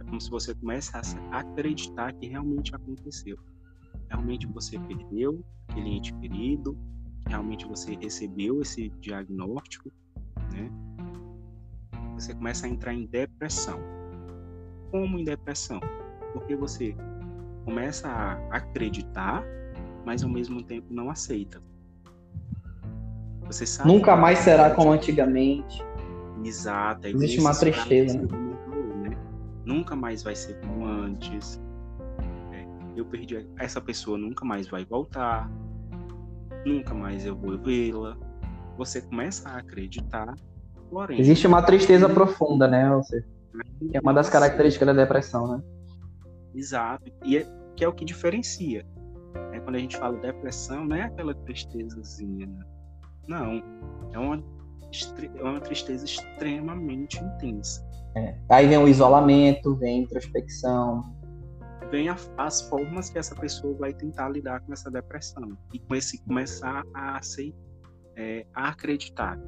[0.00, 3.36] É como se você começasse a acreditar que realmente aconteceu.
[4.08, 6.78] Realmente você perdeu aquele ente querido,
[7.26, 9.90] realmente você recebeu esse diagnóstico,
[10.52, 10.70] né?
[12.14, 13.80] Você começa a entrar em depressão.
[14.90, 15.80] Como em depressão?
[16.36, 16.94] porque você
[17.66, 19.44] começa a acreditar,
[20.04, 21.60] mas ao mesmo tempo não aceita.
[23.42, 25.84] Você sabe Nunca mais será como antigamente.
[26.44, 27.08] Exato.
[27.08, 29.08] Existe uma tristeza, né?
[29.08, 29.18] né?
[29.64, 31.60] Nunca mais vai ser como antes.
[32.52, 32.64] É,
[32.96, 35.50] eu perdi essa pessoa, nunca mais vai voltar.
[36.64, 38.16] Nunca mais eu vou vê-la.
[38.78, 40.34] Você começa a acreditar,
[40.88, 41.18] porém.
[41.18, 42.88] Existe uma tristeza profunda, né?
[42.94, 43.24] Você,
[43.92, 45.62] é uma das características da depressão, né?
[46.54, 47.10] Exato.
[47.24, 48.84] E é, que é o que diferencia.
[49.52, 52.46] É, quando a gente fala depressão, não é aquela tristezazinha.
[52.46, 52.64] Né?
[53.28, 53.62] Não.
[54.12, 54.42] É uma,
[55.36, 57.86] é uma tristeza extremamente intensa.
[58.16, 58.34] É.
[58.48, 61.04] Aí vem o isolamento, vem a introspecção.
[61.90, 65.56] Vem a, as formas que essa pessoa vai tentar lidar com essa depressão.
[65.72, 67.58] E com esse começar a, aceitar,
[68.16, 69.38] é, a acreditar.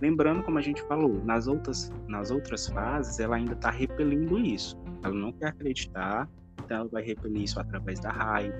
[0.00, 4.76] Lembrando, como a gente falou, nas outras, nas outras fases, ela ainda está repelindo isso.
[5.02, 6.28] Ela não quer acreditar,
[6.64, 8.56] então ela vai repelir isso através da raiva,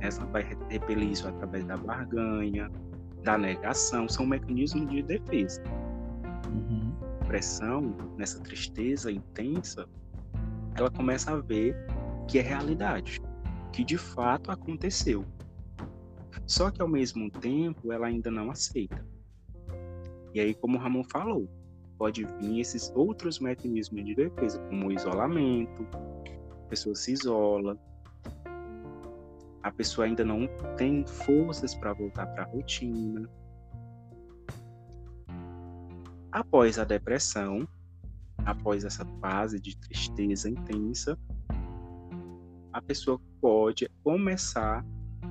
[0.00, 2.70] ela vai repelir isso através da barganha,
[3.22, 4.08] da negação.
[4.08, 5.62] São mecanismos de defesa.
[6.48, 6.92] Uhum.
[7.26, 9.86] Pressão, nessa tristeza intensa,
[10.76, 11.76] ela começa a ver
[12.26, 13.20] que é realidade,
[13.72, 15.24] que de fato aconteceu.
[16.46, 19.04] Só que ao mesmo tempo ela ainda não aceita.
[20.32, 21.48] E aí, como o Ramon falou,
[21.98, 25.86] pode vir esses outros mecanismos de defesa, como o isolamento,
[26.50, 27.76] a pessoa se isola,
[29.62, 33.28] a pessoa ainda não tem forças para voltar para a rotina.
[36.30, 37.66] Após a depressão,
[38.46, 41.18] após essa fase de tristeza intensa,
[42.72, 44.84] a pessoa pode começar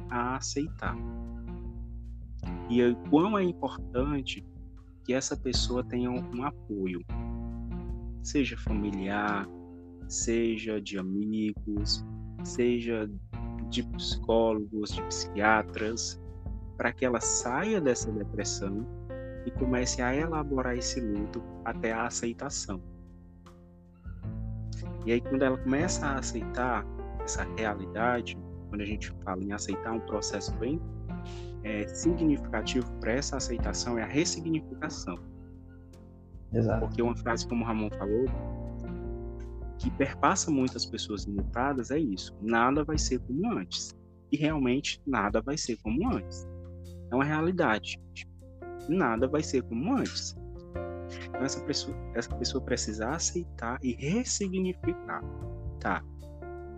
[0.09, 0.97] a aceitar.
[2.69, 4.45] E o quão é importante
[5.07, 6.99] que essa pessoa tenha um apoio,
[8.21, 9.47] seja familiar,
[10.09, 12.05] seja de amigos,
[12.43, 13.09] seja
[13.69, 16.21] de psicólogos, de psiquiatras,
[16.75, 18.85] para que ela saia dessa depressão
[19.45, 22.83] e comece a elaborar esse luto até a aceitação.
[25.05, 26.85] E aí, quando ela começa a aceitar
[27.23, 30.81] essa realidade, quando a gente fala em aceitar um processo bem
[31.67, 35.17] é, significativo para essa aceitação é a ressignificação.
[36.53, 36.85] Exato.
[36.85, 38.25] Porque uma frase, como o Ramon falou,
[39.77, 43.93] que perpassa muitas pessoas limitadas é isso: nada vai ser como antes.
[44.31, 46.47] E realmente nada vai ser como antes.
[47.11, 47.99] É uma realidade.
[48.87, 50.35] Nada vai ser como antes.
[51.29, 55.21] Então essa pessoa, essa pessoa precisa aceitar e ressignificar.
[55.79, 56.03] Tá.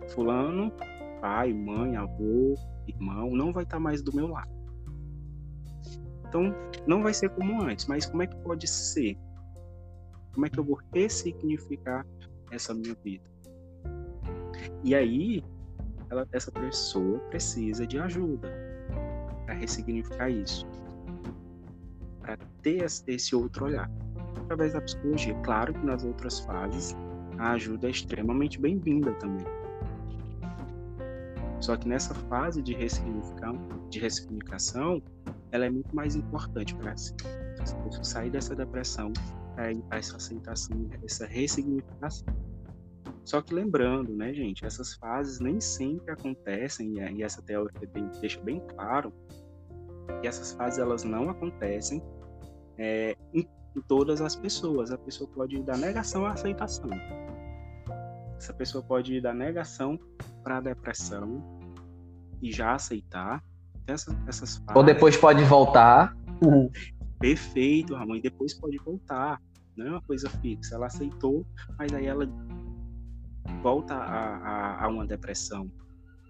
[0.08, 0.72] Fulano,
[1.20, 2.54] pai, mãe, avô,
[2.86, 4.59] irmão, não vai estar mais do meu lado.
[6.30, 6.54] Então,
[6.86, 9.18] não vai ser como antes, mas como é que pode ser?
[10.32, 12.06] Como é que eu vou ressignificar
[12.52, 13.24] essa minha vida?
[14.84, 15.42] E aí,
[16.08, 18.48] ela, essa pessoa precisa de ajuda
[19.44, 20.64] para ressignificar isso,
[22.20, 23.90] para ter esse outro olhar.
[24.44, 25.34] Através da psicologia.
[25.42, 26.96] Claro que nas outras fases
[27.38, 29.46] a ajuda é extremamente bem-vinda também.
[31.60, 33.58] Só que nessa fase de, ressignificação,
[33.90, 35.02] de ressignificação,
[35.52, 37.14] ela é muito mais importante para si.
[38.02, 39.12] sair dessa depressão
[39.54, 42.26] para essa aceitação, essa ressignificação.
[43.24, 47.88] Só que lembrando, né, gente, essas fases nem sempre acontecem, e essa teoria
[48.20, 49.12] deixa bem claro
[50.22, 52.02] E essas fases elas não acontecem
[52.78, 53.46] é, em,
[53.76, 54.90] em, todas as pessoas.
[54.90, 56.90] A pessoa pode ir da negação à aceitação.
[58.36, 59.98] Essa pessoa pode ir da negação
[60.42, 61.42] para a depressão
[62.42, 63.42] e já aceitar.
[63.86, 66.16] Essas, essas fases, Ou depois pode voltar.
[67.18, 68.16] Perfeito, Ramon.
[68.16, 69.40] E depois pode voltar.
[69.76, 70.74] Não é uma coisa fixa.
[70.74, 71.44] Ela aceitou,
[71.78, 72.28] mas aí ela
[73.62, 75.70] volta a, a, a uma depressão.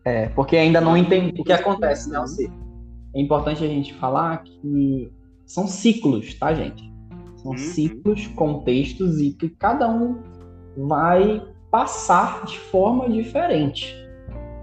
[0.04, 2.50] É, porque ainda não entende o que acontece, né, Alci?
[3.14, 5.12] É importante a gente falar que
[5.44, 6.90] são ciclos, tá, gente?
[7.36, 7.58] São uhum.
[7.58, 10.22] ciclos, contextos e que cada um
[10.76, 13.96] vai passar de forma diferente.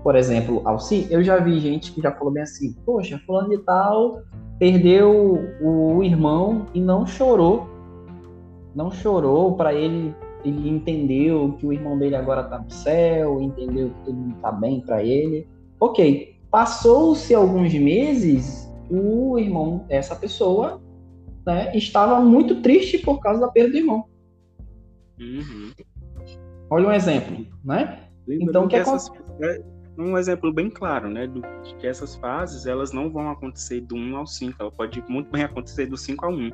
[0.03, 3.57] Por exemplo, Alci, eu já vi gente que já falou bem assim: Poxa, fulano de
[3.59, 4.21] tal
[4.59, 7.67] perdeu o irmão e não chorou.
[8.73, 10.13] Não chorou para ele
[10.47, 14.81] ele entendeu que o irmão dele agora está no céu, entendeu que tudo está bem
[14.81, 15.47] para ele.
[15.79, 20.81] Ok, passou-se alguns meses, o irmão essa pessoa
[21.45, 24.05] né, estava muito triste por causa da perda do irmão.
[25.19, 25.71] Uhum.
[26.69, 27.99] Olha um exemplo, né?
[28.27, 29.09] então o que, que essas,
[29.41, 29.61] é
[29.97, 33.95] um exemplo bem claro, né, do, de que essas fases elas não vão acontecer do
[33.95, 36.51] 1 ao 5, ela pode muito bem acontecer do 5 ao 1.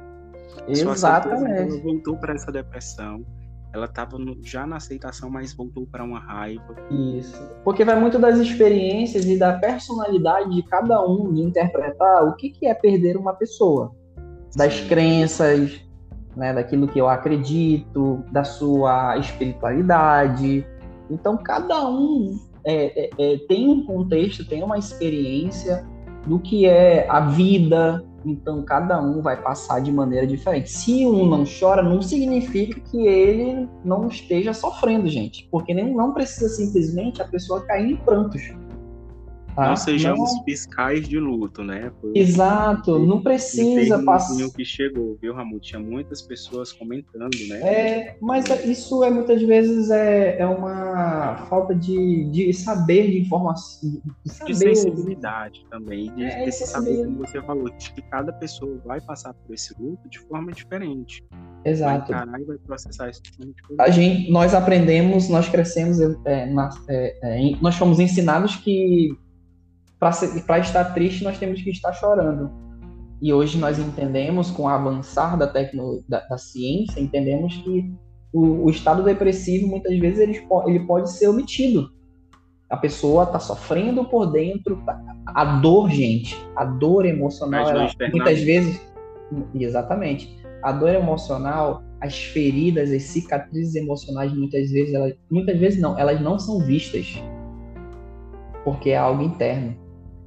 [0.68, 1.74] Exatamente.
[1.74, 3.26] Ela voltou para essa depressão,
[3.74, 6.76] ela estava já na aceitação, mas voltou para uma raiva.
[6.92, 7.42] Isso.
[7.64, 12.52] Porque vai muito das experiências e da personalidade de cada um de interpretar o que,
[12.52, 13.92] que é perder uma pessoa.
[14.56, 14.88] Das Sim.
[14.88, 15.82] crenças,
[16.36, 20.66] né, daquilo que eu acredito, da sua espiritualidade.
[21.10, 25.86] Então, cada um é, é, é, tem um contexto, tem uma experiência
[26.26, 30.72] do que é a vida, então cada um vai passar de maneira diferente.
[30.72, 36.48] Se um não chora, não significa que ele não esteja sofrendo, gente, porque não precisa
[36.48, 38.42] simplesmente a pessoa cair em prantos.
[39.56, 39.70] Tá?
[39.70, 40.44] Não sejamos não...
[40.44, 41.92] fiscais de luto, né?
[42.02, 44.50] Foi Exato, não precisa passar.
[44.50, 45.60] que chegou, viu, Ramon?
[45.60, 47.60] Tinha muitas pessoas comentando, né?
[47.62, 54.02] É, mas isso é muitas vezes é, é uma falta de, de saber de informação.
[54.26, 54.52] De, saber...
[54.52, 59.00] de sensibilidade também, de, é, de saber, como você falou, de que cada pessoa vai
[59.02, 61.24] passar por esse luto de forma diferente.
[61.64, 62.12] Exato.
[62.12, 63.22] Vai encarar e vai processar isso
[63.80, 69.16] A gente, nós aprendemos, nós crescemos, é, na, é, é nós fomos ensinados que
[70.46, 72.52] para estar triste, nós temos que estar chorando.
[73.22, 77.90] E hoje nós entendemos, com o avançar da, tecno, da, da ciência, entendemos que
[78.34, 81.90] o, o, estado depressivo, muitas vezes, ele, ele pode ser omitido.
[82.70, 84.84] A pessoa está sofrendo por dentro.
[84.86, 88.82] Tá, a dor, gente, a dor emocional, ela, muitas vezes.
[89.56, 90.36] Exatamente.
[90.62, 96.20] A dor emocional, as feridas, as cicatrizes emocionais, muitas vezes, elas, muitas vezes não, elas
[96.20, 97.22] não são vistas.
[98.66, 99.83] Porque é algo interno.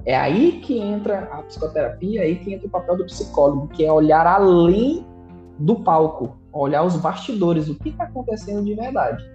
[0.07, 3.83] É aí que entra a psicoterapia, é aí que entra o papel do psicólogo, que
[3.83, 5.05] é olhar além
[5.59, 9.29] do palco, olhar os bastidores, o que está acontecendo de verdade.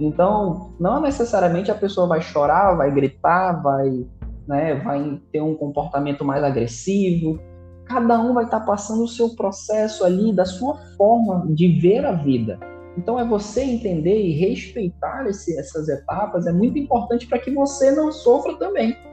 [0.00, 4.04] Então, não necessariamente a pessoa vai chorar, vai gritar, vai,
[4.48, 7.38] né, vai ter um comportamento mais agressivo.
[7.84, 12.04] Cada um vai estar tá passando o seu processo ali, da sua forma de ver
[12.04, 12.58] a vida.
[12.98, 17.92] Então, é você entender e respeitar esse, essas etapas é muito importante para que você
[17.92, 19.05] não sofra também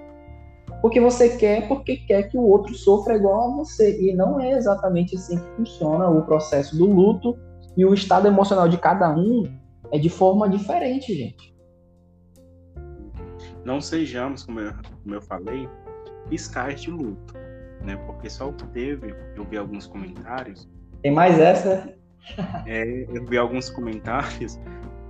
[0.84, 4.02] porque você quer, porque quer que o outro sofra igual a você.
[4.02, 7.39] E não é exatamente assim que funciona o processo do luto
[7.78, 9.50] e o estado emocional de cada um
[9.93, 11.56] é de forma diferente, gente.
[13.63, 15.69] Não sejamos, como eu, como eu falei,
[16.28, 17.34] fiscais de luto,
[17.82, 17.96] né?
[18.06, 20.69] Porque só teve, eu vi alguns comentários.
[21.02, 21.96] Tem mais essa?
[22.67, 24.60] é, eu vi alguns comentários,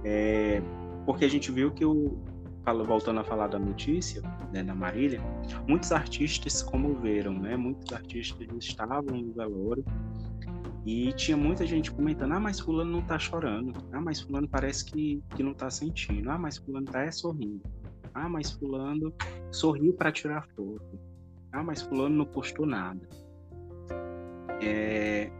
[0.05, 0.61] é,
[1.03, 2.15] porque a gente viu que o,
[2.65, 4.21] voltando a falar da notícia,
[4.51, 5.19] né, da Marília,
[5.67, 7.57] muitos artistas se comoveram, né?
[7.57, 9.83] Muitos artistas estavam no velório
[10.85, 13.73] e tinha muita gente comentando: ah, mas Fulano não tá chorando.
[13.91, 16.29] Ah, mas Fulano parece que, que não tá sentindo.
[16.29, 17.61] Ah, mas Fulano tá é sorrindo.
[18.13, 19.13] Ah, mas Fulano
[19.51, 20.99] sorriu para tirar foto.
[21.51, 23.07] Ah, mas Fulano não postou nada.
[24.61, 25.31] É...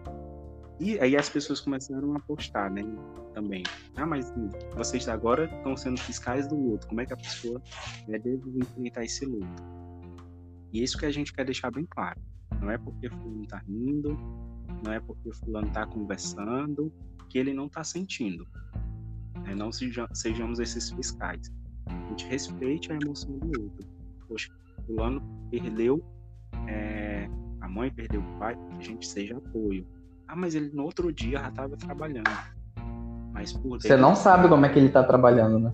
[0.80, 2.84] E aí as pessoas começaram a postar, né?
[3.34, 3.64] Também.
[3.96, 4.32] Ah, mas
[4.76, 6.88] vocês agora estão sendo fiscais do luto.
[6.88, 7.62] Como é que a pessoa
[8.08, 9.64] né, deve enfrentar esse luto?
[10.72, 12.20] E isso que a gente quer deixar bem claro.
[12.62, 14.18] Não é porque fulano está rindo,
[14.84, 16.92] não é porque fulano está conversando,
[17.30, 18.48] que ele não está sentindo.
[19.46, 21.52] É, não seja, sejamos esses fiscais.
[21.88, 23.88] A gente respeite a emoção do outro.
[24.28, 24.52] Poxa,
[24.86, 26.04] fulano perdeu
[26.68, 27.28] é,
[27.62, 29.86] a mãe, perdeu o pai, a gente seja apoio.
[30.28, 32.30] Ah, mas ele no outro dia já estava trabalhando.
[33.34, 35.74] Mas por Você não sabe como é que ele tá trabalhando, né?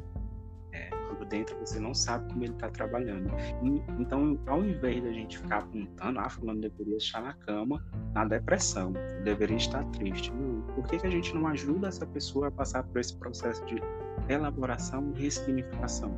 [0.72, 3.30] É, por dentro, você não sabe como ele está trabalhando.
[3.62, 7.84] E, então, ao invés da gente ficar apontando, ah, fulano deveria estar na cama,
[8.14, 8.94] na depressão,
[9.24, 10.32] deveria estar triste.
[10.34, 10.62] Não.
[10.74, 13.82] Por que, que a gente não ajuda essa pessoa a passar por esse processo de
[14.30, 16.12] elaboração e ressignificação?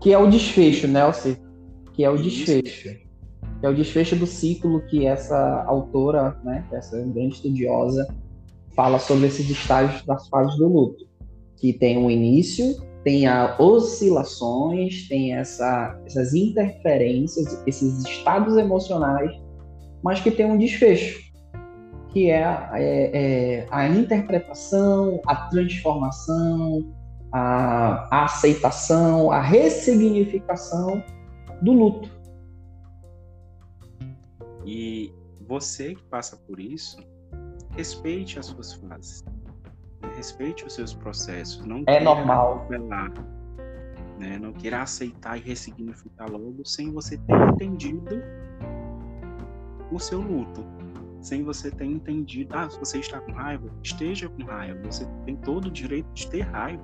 [0.00, 1.40] Que é o desfecho, né, Alci?
[1.94, 2.24] Que é o Isso.
[2.24, 3.08] desfecho.
[3.60, 8.06] Que é o desfecho do ciclo que essa autora, né, essa grande estudiosa,
[8.74, 11.04] fala sobre esses estágios das fases do luto,
[11.56, 19.30] que tem um início, tem as oscilações, tem essa, essas interferências, esses estados emocionais,
[20.02, 21.20] mas que tem um desfecho,
[22.10, 22.42] que é,
[22.74, 26.92] é, é a interpretação, a transformação,
[27.32, 31.02] a, a aceitação, a ressignificação
[31.62, 32.10] do luto.
[34.64, 35.12] E
[35.46, 36.98] você que passa por isso,
[37.72, 39.24] respeite as suas fases.
[40.16, 41.64] Respeite os seus processos.
[41.64, 42.62] Não é normal.
[42.64, 43.12] Apelar,
[44.18, 44.38] né?
[44.38, 48.22] Não queira aceitar e ressignificar logo sem você ter entendido
[49.90, 50.64] o seu luto.
[51.20, 54.80] Sem você ter entendido, ah, se você está com raiva, esteja com raiva.
[54.90, 56.82] Você tem todo o direito de ter raiva.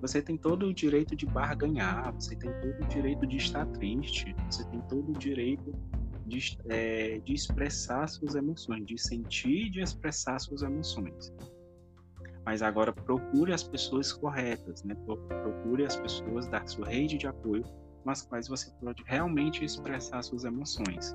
[0.00, 4.36] Você tem todo o direito de barganhar, você tem todo o direito de estar triste,
[4.50, 5.74] você tem todo o direito
[6.26, 11.32] de, é, de expressar suas emoções, de sentir e de expressar suas emoções.
[12.44, 14.94] Mas agora procure as pessoas corretas, né?
[14.96, 17.64] procure as pessoas da sua rede de apoio
[18.02, 21.14] com as quais você pode realmente expressar suas emoções.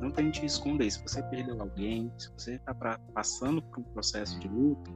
[0.00, 0.90] Não tente esconder.
[0.90, 2.74] Se você perdeu alguém, se você está
[3.12, 4.90] passando por um processo de luto,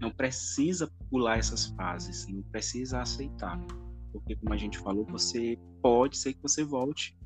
[0.00, 3.60] não precisa pular essas fases, não precisa aceitar.
[4.12, 7.17] Porque, como a gente falou, você pode ser que você volte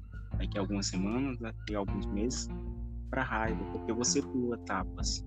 [0.43, 2.49] daqui a algumas semanas, daqui a alguns meses,
[3.11, 5.25] para raiva, porque você pula etapas.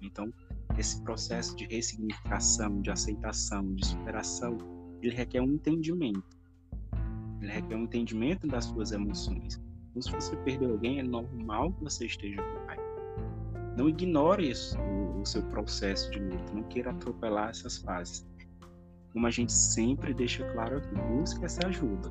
[0.00, 0.32] Então,
[0.78, 4.56] esse processo de ressignificação, de aceitação, de superação,
[5.02, 6.24] ele requer um entendimento.
[7.40, 9.60] Ele requer um entendimento das suas emoções.
[9.90, 12.86] Então, se você perdeu alguém, é normal que você esteja com raiva.
[13.76, 16.52] Não ignore isso, o, o seu processo de luta.
[16.54, 18.26] Não queira atropelar essas fases.
[19.12, 22.10] Como a gente sempre deixa claro aqui, busque essa ajuda.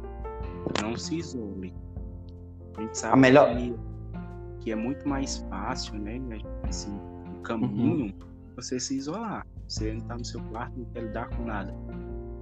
[0.82, 1.74] Não se isole.
[2.78, 3.56] A gente sabe a melhor...
[3.56, 3.76] que,
[4.62, 6.20] que é muito mais fácil, né?
[6.68, 6.92] Assim,
[7.38, 8.14] o caminho, uhum.
[8.56, 9.46] você se isolar.
[9.68, 11.74] Você entrar no seu quarto, não quer lidar com nada.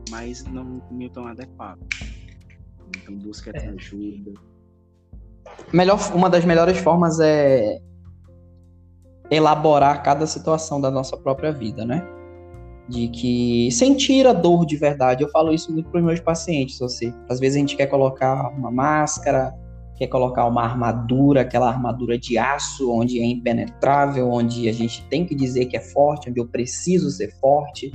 [0.10, 1.80] Mas não caminho tão adequado.
[2.98, 3.70] Então busque essa é.
[3.70, 4.34] ajuda.
[5.72, 7.80] Melhor, uma das melhores formas é
[9.32, 12.06] elaborar cada situação da nossa própria vida, né?
[12.88, 15.24] De que sentir a dor de verdade.
[15.24, 17.14] Eu falo isso muito para os meus pacientes, você.
[17.30, 19.54] Às vezes a gente quer colocar uma máscara,
[19.96, 25.26] quer colocar uma armadura, aquela armadura de aço, onde é impenetrável, onde a gente tem
[25.26, 27.92] que dizer que é forte, onde eu preciso ser forte.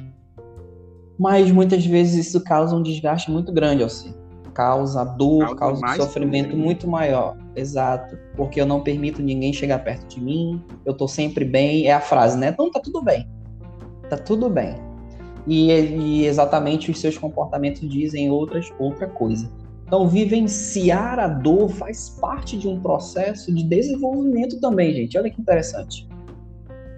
[1.18, 4.14] Mas muitas vezes isso causa um desgaste muito grande, assim.
[4.55, 7.36] Causa dor, causa, causa um sofrimento muito maior.
[7.55, 8.16] Exato.
[8.36, 11.86] Porque eu não permito ninguém chegar perto de mim, eu tô sempre bem.
[11.86, 12.51] É a frase, né?
[12.51, 13.28] Então tá tudo bem.
[14.09, 14.76] Tá tudo bem.
[15.46, 19.51] E, e exatamente os seus comportamentos dizem outras, outra coisa.
[19.89, 25.16] Então, vivenciar a dor faz parte de um processo de desenvolvimento também, gente.
[25.16, 26.07] Olha que interessante.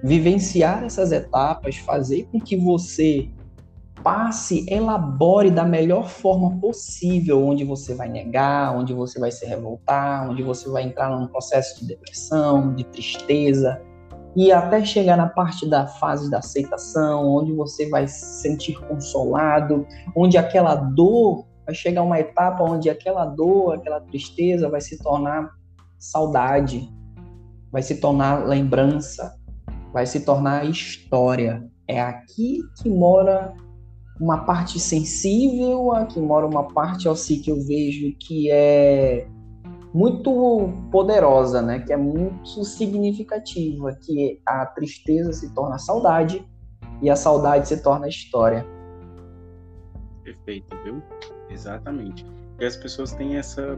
[0.02, 3.28] Vivenciar essas etapas, fazer com que você
[4.02, 10.28] passe, elabore da melhor forma possível, onde você vai negar, onde você vai se revoltar,
[10.28, 13.80] onde você vai entrar num processo de depressão, de tristeza,
[14.34, 19.86] e até chegar na parte da fase da aceitação, onde você vai se sentir consolado,
[20.16, 25.50] onde aquela dor vai chegar uma etapa onde aquela dor, aquela tristeza vai se tornar
[25.98, 26.92] saudade,
[27.70, 29.32] vai se tornar lembrança,
[29.92, 31.64] vai se tornar história.
[31.86, 33.54] É aqui que mora
[34.20, 39.28] uma parte sensível, aqui mora uma parte assim que eu vejo que é
[39.94, 41.80] muito poderosa, né?
[41.80, 46.44] Que é muito significativa, que a tristeza se torna saudade
[47.00, 48.66] e a saudade se torna história.
[50.24, 51.02] Perfeito, viu?
[51.50, 52.24] Exatamente.
[52.58, 53.76] E as pessoas têm essa.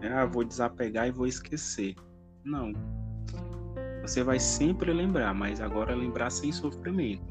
[0.00, 1.94] Né, ah, vou desapegar e vou esquecer.
[2.44, 2.72] Não.
[4.02, 7.24] Você vai sempre lembrar, mas agora lembrar sem sofrimento.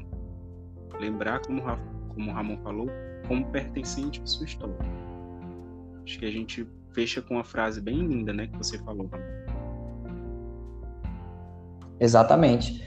[0.98, 1.62] Lembrar, como,
[2.14, 2.88] como o Ramon falou,
[3.28, 4.76] como pertencente à sua história.
[6.02, 9.42] Acho que a gente fecha com uma frase bem linda, né, que você falou, Ramon.
[12.00, 12.82] Exatamente.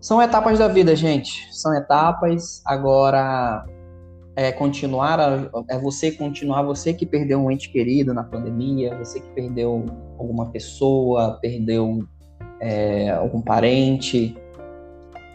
[0.00, 1.52] São etapas da vida, gente.
[1.52, 2.62] São etapas.
[2.64, 3.66] Agora,
[4.40, 9.18] é continuar, a, é você continuar, você que perdeu um ente querido na pandemia, você
[9.18, 9.84] que perdeu
[10.16, 12.06] alguma pessoa, perdeu
[12.60, 14.36] é, algum parente,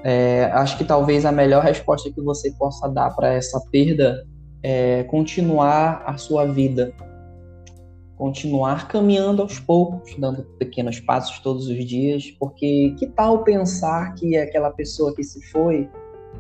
[0.06, 4.26] É, acho que talvez a melhor resposta que você possa dar para essa perda
[4.62, 6.94] é continuar a sua vida,
[8.18, 14.36] continuar caminhando aos poucos, dando pequenos passos todos os dias, porque que tal pensar que
[14.38, 15.90] aquela pessoa que se foi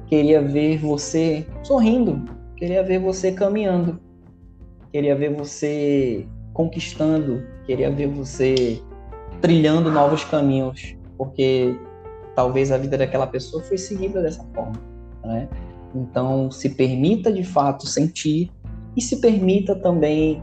[0.07, 3.99] queria ver você sorrindo, queria ver você caminhando,
[4.91, 8.81] queria ver você conquistando, queria ver você
[9.41, 11.75] trilhando novos caminhos, porque
[12.35, 14.79] talvez a vida daquela pessoa foi seguida dessa forma,
[15.23, 15.49] né?
[15.95, 18.51] Então, se permita de fato sentir
[18.95, 20.41] e se permita também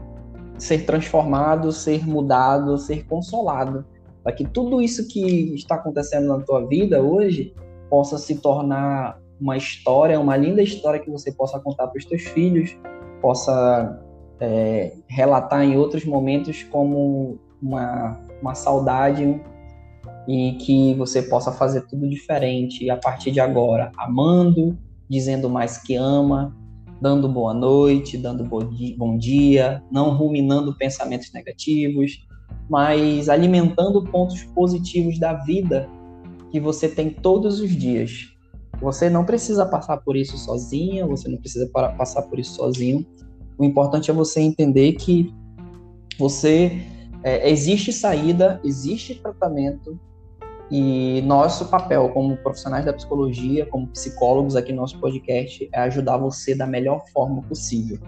[0.57, 3.85] ser transformado, ser mudado, ser consolado,
[4.23, 7.53] para que tudo isso que está acontecendo na tua vida hoje
[7.89, 12.21] possa se tornar uma história, uma linda história que você possa contar para os teus
[12.21, 12.77] filhos,
[13.19, 13.99] possa
[14.39, 19.41] é, relatar em outros momentos como uma, uma saudade
[20.27, 24.77] e que você possa fazer tudo diferente a partir de agora, amando,
[25.09, 26.55] dizendo mais que ama,
[27.01, 32.23] dando boa noite, dando bom dia, não ruminando pensamentos negativos,
[32.69, 35.89] mas alimentando pontos positivos da vida
[36.51, 38.30] que você tem todos os dias.
[38.81, 43.05] Você não precisa passar por isso sozinha, você não precisa passar por isso sozinho.
[43.57, 45.33] O importante é você entender que
[46.17, 46.81] você
[47.23, 49.99] é, existe saída, existe tratamento
[50.71, 56.17] e nosso papel como profissionais da psicologia, como psicólogos aqui no nosso podcast, é ajudar
[56.17, 57.99] você da melhor forma possível.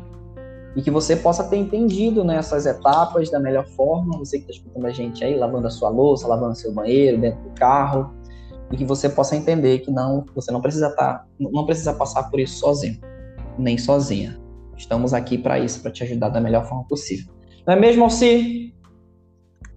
[0.76, 4.88] E que você possa ter entendido né, etapas da melhor forma, você que está escutando
[4.88, 8.11] a gente aí, lavando a sua louça, lavando seu banheiro, dentro do carro,
[8.74, 12.24] e que você possa entender que não, você não precisa estar, tá, não precisa passar
[12.24, 12.99] por isso sozinho,
[13.55, 14.41] nem sozinha.
[14.76, 17.32] Estamos aqui para isso, para te ajudar da melhor forma possível.
[17.67, 18.74] Não é mesmo, Alci?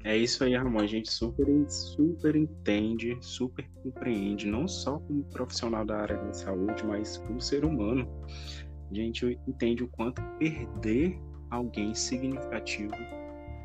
[0.03, 0.81] É isso aí, Ramon.
[0.81, 6.83] A gente super, super entende, super compreende, não só como profissional da área da saúde,
[6.87, 8.09] mas como ser humano.
[8.91, 11.21] A gente entende o quanto perder
[11.51, 12.95] alguém significativo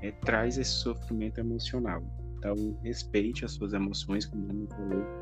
[0.02, 2.04] é, traz esse sofrimento emocional.
[2.38, 5.21] Então, respeite as suas emoções, como o falou.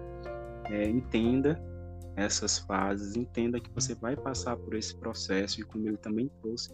[0.70, 1.62] É, entenda
[2.16, 6.70] essas fases, entenda que você vai passar por esse processo e como ele também trouxe,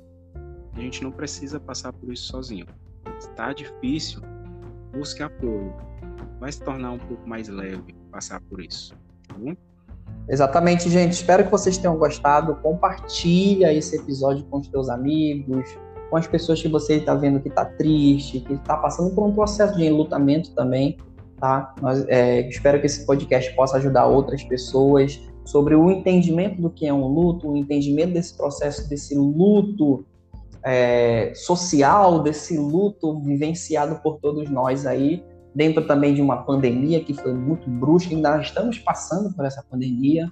[0.73, 2.65] a gente não precisa passar por isso sozinho.
[3.17, 4.21] Está difícil,
[4.91, 5.73] busque apoio.
[6.39, 8.93] Vai se tornar um pouco mais leve passar por isso.
[9.27, 9.55] Tá bom?
[10.27, 11.13] Exatamente, gente.
[11.13, 12.55] Espero que vocês tenham gostado.
[12.55, 15.77] Compartilha esse episódio com os teus amigos,
[16.09, 19.33] com as pessoas que você está vendo que está triste, que está passando por um
[19.33, 20.97] processo de enlutamento também,
[21.39, 21.73] tá?
[21.81, 26.87] Nós, é, espero que esse podcast possa ajudar outras pessoas sobre o entendimento do que
[26.87, 30.05] é um luto, o entendimento desse processo, desse luto
[30.63, 35.23] é, social, desse luto vivenciado por todos nós aí,
[35.53, 40.29] dentro também de uma pandemia que foi muito brusca, ainda estamos passando por essa pandemia,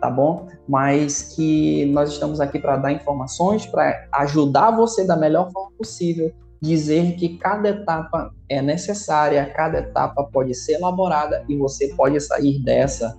[0.00, 0.48] tá bom?
[0.68, 6.32] Mas que nós estamos aqui para dar informações, para ajudar você da melhor forma possível,
[6.60, 12.58] dizer que cada etapa é necessária, cada etapa pode ser elaborada e você pode sair
[12.60, 13.16] dessa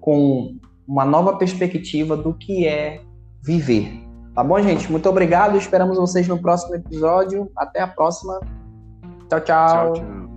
[0.00, 0.56] com
[0.86, 3.00] uma nova perspectiva do que é
[3.42, 4.90] viver, Tá bom, gente?
[4.90, 5.56] Muito obrigado.
[5.56, 7.50] Esperamos vocês no próximo episódio.
[7.56, 8.40] Até a próxima.
[9.28, 9.92] Tchau, tchau.
[9.94, 10.29] tchau.